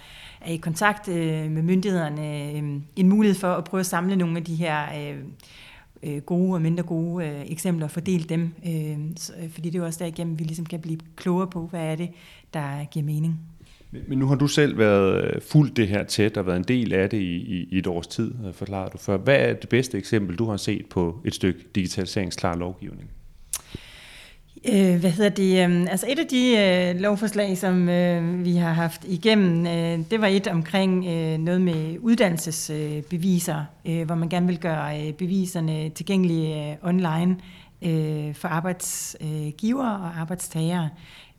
er 0.41 0.51
i 0.51 0.57
kontakt 0.57 1.07
øh, 1.07 1.51
med 1.51 1.61
myndighederne, 1.61 2.51
øh, 2.51 2.81
en 2.95 3.09
mulighed 3.09 3.39
for 3.39 3.53
at 3.53 3.63
prøve 3.63 3.79
at 3.79 3.85
samle 3.85 4.15
nogle 4.15 4.37
af 4.37 4.43
de 4.43 4.55
her 4.55 4.85
øh, 4.99 5.19
øh 6.03 6.21
gode 6.21 6.53
og 6.53 6.61
mindre 6.61 6.83
gode 6.83 7.27
øh, 7.27 7.41
eksempler 7.45 7.85
og 7.85 7.91
fordele 7.91 8.23
dem. 8.23 8.53
Øh, 8.65 8.97
så, 9.17 9.33
fordi 9.49 9.69
det 9.69 9.75
er 9.75 9.79
jo 9.79 9.85
også 9.85 9.99
derigennem, 9.99 10.39
vi 10.39 10.43
ligesom 10.43 10.65
kan 10.65 10.79
blive 10.79 10.99
klogere 11.15 11.47
på, 11.47 11.67
hvad 11.67 11.81
er 11.81 11.95
det, 11.95 12.09
der 12.53 12.85
giver 12.85 13.05
mening. 13.05 13.39
Men 14.07 14.19
nu 14.19 14.27
har 14.27 14.35
du 14.35 14.47
selv 14.47 14.77
været 14.77 15.23
øh, 15.23 15.41
fuldt 15.41 15.77
det 15.77 15.87
her 15.87 16.03
tæt 16.03 16.37
og 16.37 16.45
været 16.45 16.57
en 16.57 16.63
del 16.63 16.93
af 16.93 17.09
det 17.09 17.17
i, 17.17 17.35
i, 17.35 17.67
i 17.71 17.77
et 17.77 17.87
års 17.87 18.07
tid, 18.07 18.31
øh, 18.47 18.53
forklarer 18.53 18.89
du 18.89 18.97
før. 18.97 19.17
Hvad 19.17 19.35
er 19.39 19.53
det 19.53 19.69
bedste 19.69 19.97
eksempel, 19.97 20.35
du 20.35 20.49
har 20.49 20.57
set 20.57 20.85
på 20.85 21.19
et 21.25 21.35
stykke 21.35 21.59
digitaliseringsklar 21.75 22.55
lovgivning? 22.55 23.09
Øh, 24.73 24.99
hvad 24.99 25.11
hedder 25.11 25.29
det? 25.29 25.69
Øh, 25.69 25.81
altså 25.81 26.05
et 26.09 26.19
af 26.19 26.27
de 26.27 26.57
øh, 26.57 27.01
lovforslag, 27.01 27.57
som 27.57 27.89
øh, 27.89 28.45
vi 28.45 28.55
har 28.55 28.73
haft 28.73 29.01
igennem, 29.07 29.67
øh, 29.67 29.99
det 30.11 30.21
var 30.21 30.27
et 30.27 30.47
omkring 30.47 31.05
øh, 31.05 31.37
noget 31.37 31.61
med 31.61 31.97
uddannelsesbeviser, 31.99 33.65
øh, 33.87 34.05
hvor 34.05 34.15
man 34.15 34.29
gerne 34.29 34.47
vil 34.47 34.59
gøre 34.59 35.07
øh, 35.07 35.13
beviserne 35.13 35.89
tilgængelige 35.89 36.71
øh, 36.71 36.75
online 36.81 37.37
øh, 37.85 38.35
for 38.35 38.47
arbejdsgiver 38.47 39.89
og 39.89 40.19
arbejdstagere. 40.19 40.89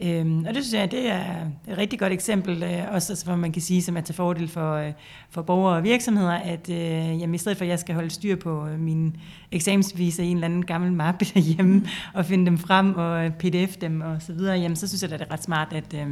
Øhm, 0.00 0.44
og 0.48 0.54
det 0.54 0.64
synes 0.64 0.80
jeg, 0.80 0.90
det 0.90 1.10
er 1.10 1.46
et 1.68 1.78
rigtig 1.78 1.98
godt 1.98 2.12
eksempel, 2.12 2.62
øh, 2.62 2.84
også 2.90 3.12
altså, 3.12 3.24
hvor 3.24 3.36
man 3.36 3.52
kan 3.52 3.62
sige, 3.62 3.82
som 3.82 3.96
er 3.96 4.00
til 4.00 4.14
fordel 4.14 4.48
for, 4.48 4.74
øh, 4.74 4.92
for 5.30 5.42
borgere 5.42 5.76
og 5.76 5.84
virksomheder, 5.84 6.32
at 6.32 6.70
øh, 6.70 7.20
jamen, 7.20 7.34
i 7.34 7.38
stedet 7.38 7.58
for, 7.58 7.64
at 7.64 7.68
jeg 7.68 7.78
skal 7.78 7.94
holde 7.94 8.10
styr 8.10 8.36
på 8.36 8.66
øh, 8.66 8.80
min 8.80 9.16
eksamensbeviser 9.52 10.22
i 10.22 10.26
en 10.26 10.36
eller 10.36 10.44
anden 10.44 10.66
gammel 10.66 10.92
mappe 10.92 11.24
derhjemme, 11.34 11.86
og 12.14 12.26
finde 12.26 12.46
dem 12.46 12.58
frem 12.58 12.94
og 12.94 13.24
øh, 13.24 13.30
pdf 13.30 13.76
dem 13.76 14.00
og 14.00 14.22
så 14.22 14.32
videre, 14.32 14.58
jamen, 14.58 14.76
så 14.76 14.88
synes 14.88 15.02
jeg, 15.02 15.12
at 15.12 15.20
det 15.20 15.26
er 15.28 15.32
ret 15.32 15.42
smart, 15.42 15.72
at, 15.72 15.94
øh, 15.94 16.06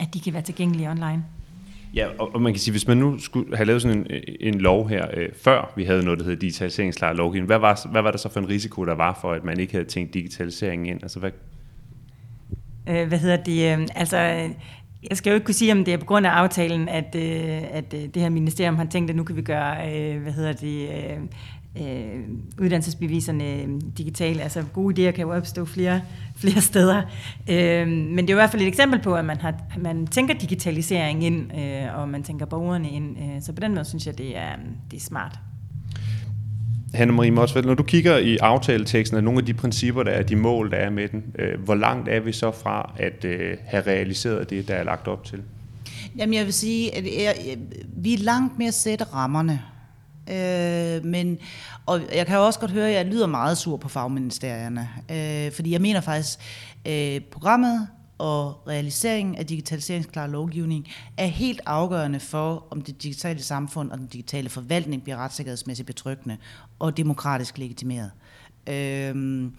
at 0.00 0.14
de 0.14 0.20
kan 0.20 0.32
være 0.32 0.42
tilgængelige 0.42 0.90
online. 0.90 1.24
Ja, 1.94 2.06
og, 2.18 2.34
og 2.34 2.42
man 2.42 2.52
kan 2.52 2.60
sige, 2.60 2.72
hvis 2.72 2.88
man 2.88 2.96
nu 2.96 3.18
skulle 3.18 3.56
have 3.56 3.66
lavet 3.66 3.82
sådan 3.82 4.06
en, 4.10 4.22
en 4.40 4.60
lov 4.60 4.88
her, 4.88 5.06
øh, 5.14 5.28
før 5.42 5.72
vi 5.76 5.84
havde 5.84 6.04
noget, 6.04 6.18
der 6.18 6.24
hedder 6.24 6.38
digitaliseringsklar 6.38 7.12
lovgivning, 7.12 7.46
hvad 7.46 7.58
var, 7.58 7.86
hvad 7.90 8.02
var 8.02 8.10
der 8.10 8.18
så 8.18 8.28
for 8.28 8.40
en 8.40 8.48
risiko, 8.48 8.84
der 8.84 8.94
var 8.94 9.18
for, 9.20 9.32
at 9.32 9.44
man 9.44 9.60
ikke 9.60 9.72
havde 9.72 9.84
tænkt 9.84 10.14
digitaliseringen 10.14 10.86
ind? 10.86 11.02
Altså, 11.02 11.18
hvad, 11.18 11.30
øh, 12.88 13.08
hvad 13.08 13.18
hedder 13.18 13.36
det, 13.36 13.72
øhm, 13.72 13.88
altså, 13.94 14.16
øh, 14.16 14.42
altså, 14.42 14.54
jeg 15.10 15.16
skal 15.16 15.30
jo 15.30 15.34
ikke 15.34 15.44
kunne 15.44 15.54
sige, 15.54 15.72
om 15.72 15.84
det 15.84 15.94
er 15.94 15.98
på 15.98 16.04
grund 16.04 16.26
af 16.26 16.30
aftalen, 16.30 16.88
at, 16.88 17.14
øh, 17.14 17.62
at 17.70 17.94
øh, 17.94 18.00
det 18.00 18.22
her 18.22 18.28
ministerium 18.28 18.76
har 18.76 18.84
tænkt, 18.84 19.10
at 19.10 19.16
nu 19.16 19.24
kan 19.24 19.36
vi 19.36 19.42
gøre, 19.42 19.94
øh, 19.94 20.22
hvad 20.22 20.32
hedder 20.32 20.52
det, 20.52 20.88
øh, 20.88 21.18
øh, 21.80 22.20
uddannelsesbeviserne 22.60 23.80
digitale. 23.98 24.42
Altså 24.42 24.62
gode 24.72 25.08
idéer 25.08 25.10
kan 25.10 25.22
jo 25.22 25.32
opstå 25.32 25.64
flere, 25.64 26.00
flere 26.36 26.60
steder. 26.60 27.02
Øh, 27.50 27.88
men 27.88 28.18
det 28.18 28.30
er 28.30 28.34
i 28.34 28.40
hvert 28.40 28.50
fald 28.50 28.62
et 28.62 28.68
eksempel 28.68 29.00
på, 29.00 29.14
at 29.14 29.24
man, 29.24 29.36
har, 29.36 29.54
man 29.78 30.06
tænker 30.06 30.34
digitalisering 30.34 31.24
ind, 31.24 31.58
øh, 31.58 31.98
og 31.98 32.08
man 32.08 32.22
tænker 32.22 32.46
borgerne 32.46 32.90
ind. 32.90 33.18
Øh, 33.18 33.42
så 33.42 33.52
på 33.52 33.60
den 33.60 33.74
måde 33.74 33.84
synes 33.84 34.06
jeg, 34.06 34.18
det 34.18 34.36
er, 34.36 34.50
det 34.90 34.96
er 34.96 35.00
smart. 35.00 35.38
Hanne-Marie 36.94 37.30
Motsfeldt, 37.30 37.66
når 37.66 37.74
du 37.74 37.82
kigger 37.82 38.16
i 38.16 38.36
aftaleteksten 38.36 39.16
af 39.16 39.24
nogle 39.24 39.38
af 39.38 39.46
de 39.46 39.54
principper, 39.54 40.02
der 40.02 40.10
er 40.10 40.22
de 40.22 40.36
mål, 40.36 40.70
der 40.70 40.76
er 40.76 40.90
med 40.90 41.08
den, 41.08 41.24
øh, 41.38 41.64
hvor 41.64 41.74
langt 41.74 42.08
er 42.08 42.20
vi 42.20 42.32
så 42.32 42.50
fra 42.50 42.92
at 42.96 43.24
øh, 43.24 43.56
have 43.64 43.86
realiseret 43.86 44.50
det, 44.50 44.68
der 44.68 44.74
er 44.74 44.84
lagt 44.84 45.08
op 45.08 45.24
til? 45.24 45.42
Jamen 46.18 46.34
jeg 46.34 46.44
vil 46.44 46.52
sige, 46.52 46.96
at 46.96 47.04
vi 47.96 48.14
er 48.14 48.18
langt 48.18 48.58
med 48.58 48.66
at 48.66 48.74
sætte 48.74 49.04
rammerne. 49.04 49.60
Øh, 50.30 51.04
men, 51.04 51.38
og 51.86 52.00
jeg 52.14 52.26
kan 52.26 52.36
jo 52.36 52.46
også 52.46 52.60
godt 52.60 52.70
høre, 52.70 52.88
at 52.88 52.94
jeg 52.94 53.06
lyder 53.06 53.26
meget 53.26 53.58
sur 53.58 53.76
på 53.76 53.88
fagministerierne. 53.88 54.88
Øh, 55.10 55.52
fordi 55.52 55.72
jeg 55.72 55.80
mener 55.80 56.00
faktisk, 56.00 56.38
øh, 56.86 57.20
programmet 57.20 57.88
og 58.18 58.62
realiseringen 58.68 59.34
af 59.34 59.46
digitaliseringsklar 59.46 60.26
lovgivning 60.26 60.88
er 61.16 61.26
helt 61.26 61.60
afgørende 61.66 62.20
for, 62.20 62.66
om 62.70 62.82
det 62.82 63.02
digitale 63.02 63.42
samfund 63.42 63.90
og 63.90 63.98
den 63.98 64.06
digitale 64.06 64.48
forvaltning 64.48 65.02
bliver 65.02 65.16
retssikkerhedsmæssigt 65.16 65.86
betryggende 65.86 66.36
og 66.78 66.96
demokratisk 66.96 67.58
legitimeret. 67.58 68.10
Øh, 68.66 69.50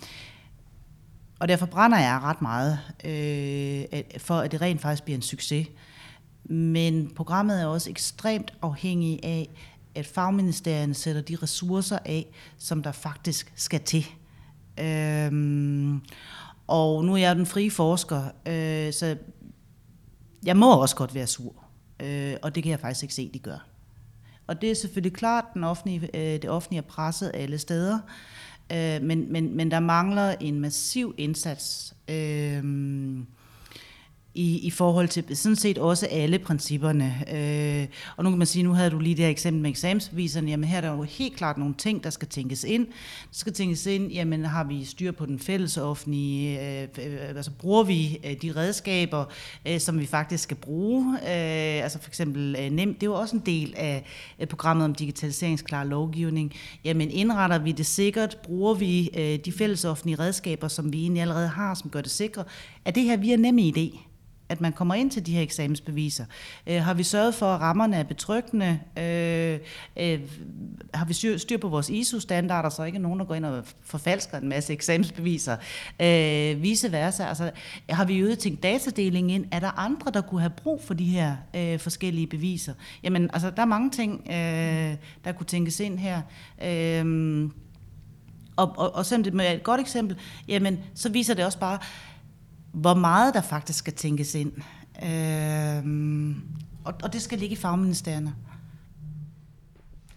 og 1.40 1.48
derfor 1.48 1.66
brænder 1.66 2.00
jeg 2.00 2.20
ret 2.24 2.42
meget 2.42 2.80
øh, 3.06 4.04
for, 4.18 4.36
at 4.36 4.52
det 4.52 4.62
rent 4.62 4.82
faktisk 4.82 5.04
bliver 5.04 5.18
en 5.18 5.22
succes. 5.22 5.68
Men 6.44 7.12
programmet 7.16 7.62
er 7.62 7.66
også 7.66 7.90
ekstremt 7.90 8.54
afhængig 8.62 9.20
af, 9.24 9.50
at 9.96 10.06
fagministerierne 10.06 10.94
sætter 10.94 11.22
de 11.22 11.36
ressourcer 11.44 12.00
af, 12.06 12.26
som 12.58 12.84
der 12.84 12.92
faktisk 12.92 13.54
skal 13.56 13.80
til. 13.80 14.06
Øhm, 14.80 16.02
og 16.68 17.06
nu 17.06 17.14
er 17.14 17.18
jeg 17.18 17.36
den 17.36 17.46
frie 17.46 17.72
forsker, 17.72 18.24
øh, 18.46 18.94
så 18.94 19.18
jeg 20.46 20.58
må 20.58 20.82
også 20.82 20.96
godt 20.96 21.16
være 21.16 21.28
sur. 21.28 21.54
Øh, 22.00 22.36
og 22.42 22.56
det 22.56 22.64
kan 22.64 22.72
jeg 22.72 22.80
faktisk 22.80 23.04
ikke 23.04 23.14
se, 23.14 23.30
de 23.34 23.40
gør. 23.40 23.68
Og 24.48 24.62
det 24.62 24.72
er 24.72 24.76
selvfølgelig 24.76 25.14
klart, 25.14 25.46
den 25.54 25.64
offentlige, 25.64 26.10
øh, 26.14 26.42
det 26.42 26.50
offentlige 26.50 26.78
er 26.78 26.88
presset 26.88 27.32
alle 27.34 27.58
steder. 27.58 28.00
Øh, 28.72 29.02
men, 29.02 29.32
men, 29.32 29.58
men 29.58 29.72
der 29.72 29.80
mangler 29.80 30.36
en 30.40 30.60
massiv 30.60 31.16
indsats. 31.18 31.94
Øh, 32.10 32.64
i, 34.36 34.60
i 34.60 34.70
forhold 34.70 35.08
til 35.08 35.38
sådan 35.38 35.56
set 35.56 35.78
også 35.78 36.08
alle 36.12 36.40
principperne. 36.40 37.24
Øh, 37.34 37.88
og 38.18 38.24
nu 38.24 38.30
kan 38.30 38.38
man 38.38 38.48
sige, 38.48 38.64
nu 38.64 38.74
havde 38.74 38.90
du 38.90 39.00
lige 39.00 39.16
det 39.16 39.24
her 39.24 39.32
eksempel 39.32 39.62
med 39.62 39.70
eksamensbeviserne, 39.70 40.50
jamen 40.50 40.70
her 40.70 40.78
er 40.78 40.82
der 40.82 40.92
jo 40.92 41.04
helt 41.04 41.36
klart 41.36 41.58
nogle 41.58 41.74
ting, 41.78 42.04
der 42.04 42.10
skal 42.10 42.28
tænkes 42.28 42.64
ind. 42.64 42.88
Der 42.88 42.94
skal 43.32 43.54
tænkes 43.54 43.86
ind, 43.86 44.12
jamen 44.12 44.46
har 44.46 44.64
vi 44.64 44.86
styr 44.86 45.12
på 45.12 45.26
den 45.26 45.40
fælles 45.40 45.78
offentlige, 45.78 46.60
øh, 46.82 46.88
øh 46.98 47.38
altså 47.38 47.52
bruger 47.52 47.84
vi 47.84 48.20
øh, 48.24 48.42
de 48.42 48.54
redskaber, 48.56 49.26
øh, 49.68 49.80
som 49.80 50.00
vi 50.00 50.06
faktisk 50.06 50.44
skal 50.44 50.58
bruge, 50.58 51.14
øh, 51.14 51.84
altså 51.84 52.00
for 52.02 52.10
eksempel 52.10 52.56
øh, 52.60 52.70
nemt, 52.70 53.02
det 53.02 53.08
er 53.08 53.12
jo 53.12 53.16
også 53.16 53.36
en 53.36 53.44
del 53.46 53.74
af 53.78 54.06
øh, 54.40 54.48
programmet 54.48 54.86
om 54.86 54.96
digitaliseringsklar 54.96 55.84
lovgivning. 55.84 56.54
Jamen 56.84 57.12
indretter 57.12 57.58
vi 57.58 57.72
det 57.72 57.86
sikkert, 57.86 58.38
bruger 58.44 58.74
vi 58.74 59.10
øh, 59.18 59.40
de 59.46 59.52
fælles 59.52 59.86
offentlige 59.86 60.20
redskaber, 60.20 60.68
som 60.68 60.94
vi 60.94 61.02
egentlig 61.02 61.22
allerede 61.22 61.48
har, 61.48 61.74
som 61.74 61.90
gør 61.90 62.02
det 62.02 62.12
sikre, 62.12 62.44
er 62.86 62.92
det 62.92 63.04
her 63.04 63.18
via 63.18 63.36
nemme 63.36 63.62
idé? 63.62 64.06
At 64.50 64.62
man 64.62 64.74
kommer 64.74 64.96
ind 64.96 65.12
til 65.12 65.26
de 65.26 65.34
her 65.34 65.42
eksamensbeviser? 65.42 66.26
Øh, 66.68 66.84
har 66.84 66.94
vi 66.94 67.04
sørget 67.04 67.36
for, 67.36 67.46
at 67.46 67.62
rammerne 67.62 67.96
er 67.96 68.04
betryggende? 68.04 68.80
Øh, 68.98 69.60
øh, 69.98 70.20
har 70.94 71.06
vi 71.06 71.14
styr, 71.14 71.38
styr 71.38 71.58
på 71.58 71.70
vores 71.70 71.90
ISO-standarder, 71.90 72.70
så 72.70 72.84
ikke 72.84 73.00
nogen, 73.00 73.20
der 73.20 73.26
går 73.26 73.36
ind 73.36 73.46
og 73.46 73.64
forfalsker 73.84 74.38
en 74.38 74.50
masse 74.50 74.74
eksamensbeviser? 74.74 75.58
Øh, 76.02 76.62
vice 76.62 76.92
versa. 76.92 77.24
Altså, 77.26 77.52
har 77.90 78.06
vi 78.06 78.18
øget 78.18 78.40
tænkt 78.40 78.64
datadeling 78.64 79.32
ind? 79.32 79.46
Er 79.52 79.60
der 79.60 79.80
andre, 79.80 80.12
der 80.12 80.22
kunne 80.22 80.42
have 80.42 80.54
brug 80.64 80.84
for 80.84 80.94
de 80.94 81.06
her 81.06 81.36
øh, 81.56 81.80
forskellige 81.80 82.28
beviser? 82.28 82.74
Jamen, 83.04 83.30
altså, 83.34 83.50
der 83.50 83.62
er 83.62 83.66
mange 83.66 83.92
ting, 83.92 84.28
øh, 84.30 84.96
der 85.26 85.32
kunne 85.38 85.46
tænkes 85.46 85.80
ind 85.80 86.00
her. 86.00 86.22
Øh, 86.64 87.50
og, 88.56 88.74
og, 88.78 88.96
og 88.96 89.06
selvom 89.06 89.24
det 89.24 89.48
er 89.48 89.52
et 89.52 89.64
godt 89.64 89.82
eksempel, 89.82 90.18
jamen, 90.48 90.80
så 90.96 91.10
viser 91.10 91.34
det 91.34 91.46
også 91.46 91.60
bare, 91.60 91.80
hvor 92.76 92.94
meget 92.94 93.34
der 93.34 93.42
faktisk 93.42 93.80
skal 93.80 93.94
tænkes 93.94 94.36
ind. 94.36 94.52
Øh, 95.04 96.36
og, 96.84 96.94
og 97.04 97.14
det 97.14 97.22
skal 97.22 97.40
ligge 97.40 97.54
i 97.54 97.58
fagministerierne. 97.58 98.34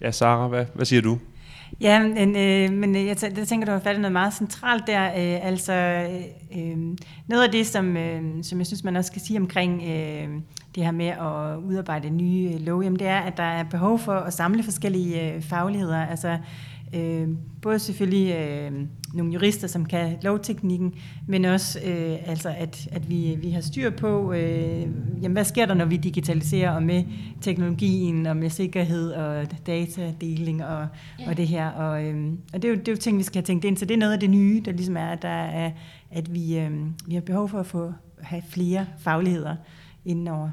Ja, 0.01 0.11
Sara, 0.11 0.49
hvad, 0.49 0.65
hvad 0.75 0.87
siger 0.87 1.03
du? 1.03 1.19
Ja, 1.81 2.03
men, 2.03 2.37
øh, 2.37 2.79
men 2.79 2.95
jeg, 2.95 3.17
jeg 3.37 3.49
tænker, 3.49 3.67
du 3.67 3.73
har 3.73 3.81
fat 3.81 3.97
i 3.97 3.99
noget 3.99 4.13
meget 4.13 4.35
centralt 4.35 4.87
der. 4.87 5.05
Øh, 5.05 5.47
altså, 5.47 5.73
øh, 6.57 6.77
noget 7.27 7.45
af 7.45 7.51
det, 7.53 7.67
som, 7.67 7.97
øh, 7.97 8.45
som 8.45 8.59
jeg 8.59 8.67
synes, 8.67 8.85
man 8.85 8.97
også 8.97 9.09
skal 9.09 9.23
sige 9.23 9.41
omkring 9.41 9.83
øh, 9.83 10.29
det 10.75 10.85
her 10.85 10.91
med 10.91 11.07
at 11.07 11.57
udarbejde 11.57 12.11
nye 12.11 12.59
lov, 12.59 12.83
jamen, 12.83 12.99
det 12.99 13.07
er, 13.07 13.19
at 13.19 13.37
der 13.37 13.43
er 13.43 13.65
behov 13.65 13.99
for 13.99 14.15
at 14.15 14.33
samle 14.33 14.63
forskellige 14.63 15.35
øh, 15.35 15.43
fagligheder. 15.43 16.07
Altså, 16.07 16.39
Øh, 16.95 17.29
både 17.63 17.79
selvfølgelig 17.79 18.35
øh, 18.35 18.73
nogle 19.15 19.33
jurister, 19.33 19.69
som 19.69 19.85
kan 19.85 20.17
lovteknikken, 20.23 20.95
men 21.27 21.45
også 21.45 21.79
øh, 21.85 22.17
altså 22.27 22.55
at, 22.59 22.89
at 22.93 23.11
vi, 23.11 23.39
vi 23.41 23.51
har 23.51 23.61
styr 23.61 23.91
på, 23.91 24.33
øh, 24.33 24.81
jamen, 25.23 25.33
hvad 25.33 25.45
sker 25.45 25.67
der, 25.67 25.75
når 25.75 25.85
vi 25.85 25.97
digitaliserer, 25.97 26.71
og 26.71 26.83
med 26.83 27.05
teknologien, 27.41 28.27
og 28.27 28.37
med 28.37 28.51
sikkerhed, 28.51 29.11
og 29.11 29.47
datadeling, 29.67 30.65
og, 30.65 30.87
ja. 31.19 31.31
og 31.31 31.37
det 31.37 31.49
her. 31.49 31.71
Og, 31.71 32.05
øh, 32.05 32.33
og 32.53 32.63
det, 32.63 32.65
er 32.65 32.73
jo, 32.73 32.79
det 32.79 32.89
er 32.89 32.93
jo 32.93 32.99
ting, 32.99 33.19
vi 33.19 33.23
skal 33.23 33.37
have 33.39 33.47
tænkt 33.47 33.65
ind, 33.65 33.77
så 33.77 33.85
det 33.85 33.95
er 33.95 33.99
noget 33.99 34.13
af 34.13 34.21
det 34.21 34.31
nye, 34.31 34.63
der 34.65 34.73
ligesom 34.73 34.97
er, 34.97 35.09
at, 35.09 35.23
der 35.23 35.29
er, 35.29 35.71
at 36.11 36.35
vi, 36.35 36.59
øh, 36.59 36.71
vi 37.07 37.15
har 37.15 37.21
behov 37.21 37.49
for 37.49 37.61
at 37.61 37.67
få 37.67 37.93
have 38.21 38.43
flere 38.49 38.87
fagligheder 38.99 39.57
indenover. 40.05 40.51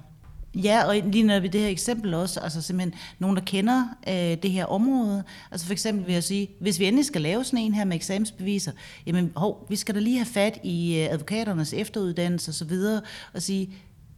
Ja, 0.56 0.84
og 0.88 0.96
lige 0.96 1.24
når 1.24 1.40
vi 1.40 1.48
det 1.48 1.62
her 1.62 1.68
eksempel 1.68 2.14
også, 2.14 2.40
altså 2.40 2.62
simpelthen 2.62 3.00
nogen, 3.20 3.36
der 3.36 3.44
kender 3.44 3.84
øh, 4.08 4.14
det 4.44 4.52
her 4.52 4.66
område. 4.66 5.24
Altså 5.52 5.66
for 5.66 5.74
eksempel 5.74 6.06
vil 6.06 6.14
jeg 6.14 6.24
sige, 6.24 6.50
hvis 6.60 6.80
vi 6.80 6.86
endelig 6.86 7.06
skal 7.06 7.22
lave 7.22 7.44
sådan 7.44 7.60
en 7.60 7.74
her 7.74 7.86
med 7.86 7.96
eksamensbeviser, 7.96 8.72
jamen 9.06 9.32
hov, 9.36 9.66
vi 9.70 9.76
skal 9.76 9.96
da 9.96 10.00
lige 10.00 10.18
have 10.18 10.26
fat 10.26 10.60
i 10.64 11.00
øh, 11.00 11.14
advokaternes 11.14 11.74
efteruddannelse 11.74 12.50
osv., 12.50 12.72
og, 12.72 13.02
og 13.34 13.42
sige, 13.42 13.70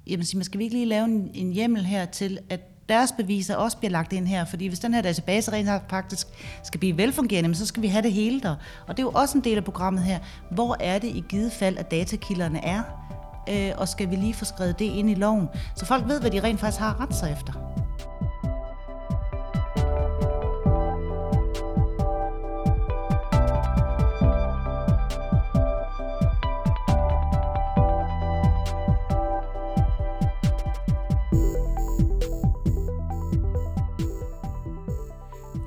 jamen 0.07 0.25
man 0.35 0.43
skal 0.43 0.57
vi 0.57 0.63
ikke 0.63 0.75
lige 0.75 0.85
lave 0.85 1.05
en, 1.05 1.31
en 1.33 1.51
hjemmel 1.51 1.85
her 1.85 2.05
til, 2.05 2.39
at 2.49 2.59
deres 2.89 3.11
beviser 3.11 3.55
også 3.55 3.77
bliver 3.77 3.91
lagt 3.91 4.13
ind 4.13 4.27
her, 4.27 4.45
fordi 4.45 4.67
hvis 4.67 4.79
den 4.79 4.93
her 4.93 5.01
database 5.01 5.51
rent 5.51 5.69
faktisk 5.89 6.27
skal 6.63 6.79
blive 6.79 6.97
velfungerende, 6.97 7.55
så 7.55 7.65
skal 7.65 7.83
vi 7.83 7.87
have 7.87 8.01
det 8.01 8.13
hele 8.13 8.41
der. 8.41 8.55
Og 8.87 8.97
det 8.97 9.03
er 9.03 9.07
jo 9.07 9.11
også 9.11 9.37
en 9.37 9.43
del 9.43 9.57
af 9.57 9.63
programmet 9.63 10.03
her. 10.03 10.19
Hvor 10.51 10.77
er 10.79 10.99
det 10.99 11.07
i 11.07 11.23
givet 11.29 11.51
fald, 11.51 11.77
at 11.77 11.91
datakilderne 11.91 12.65
er? 12.65 12.83
Øh, 13.49 13.71
og 13.77 13.87
skal 13.87 14.09
vi 14.09 14.15
lige 14.15 14.33
få 14.33 14.45
skrevet 14.45 14.79
det 14.79 14.85
ind 14.85 15.09
i 15.09 15.15
loven, 15.15 15.49
så 15.75 15.85
folk 15.85 16.07
ved, 16.07 16.19
hvad 16.21 16.31
de 16.31 16.43
rent 16.43 16.59
faktisk 16.59 16.79
har 16.79 17.01
ret 17.01 17.15
sig 17.15 17.31
efter. 17.31 17.53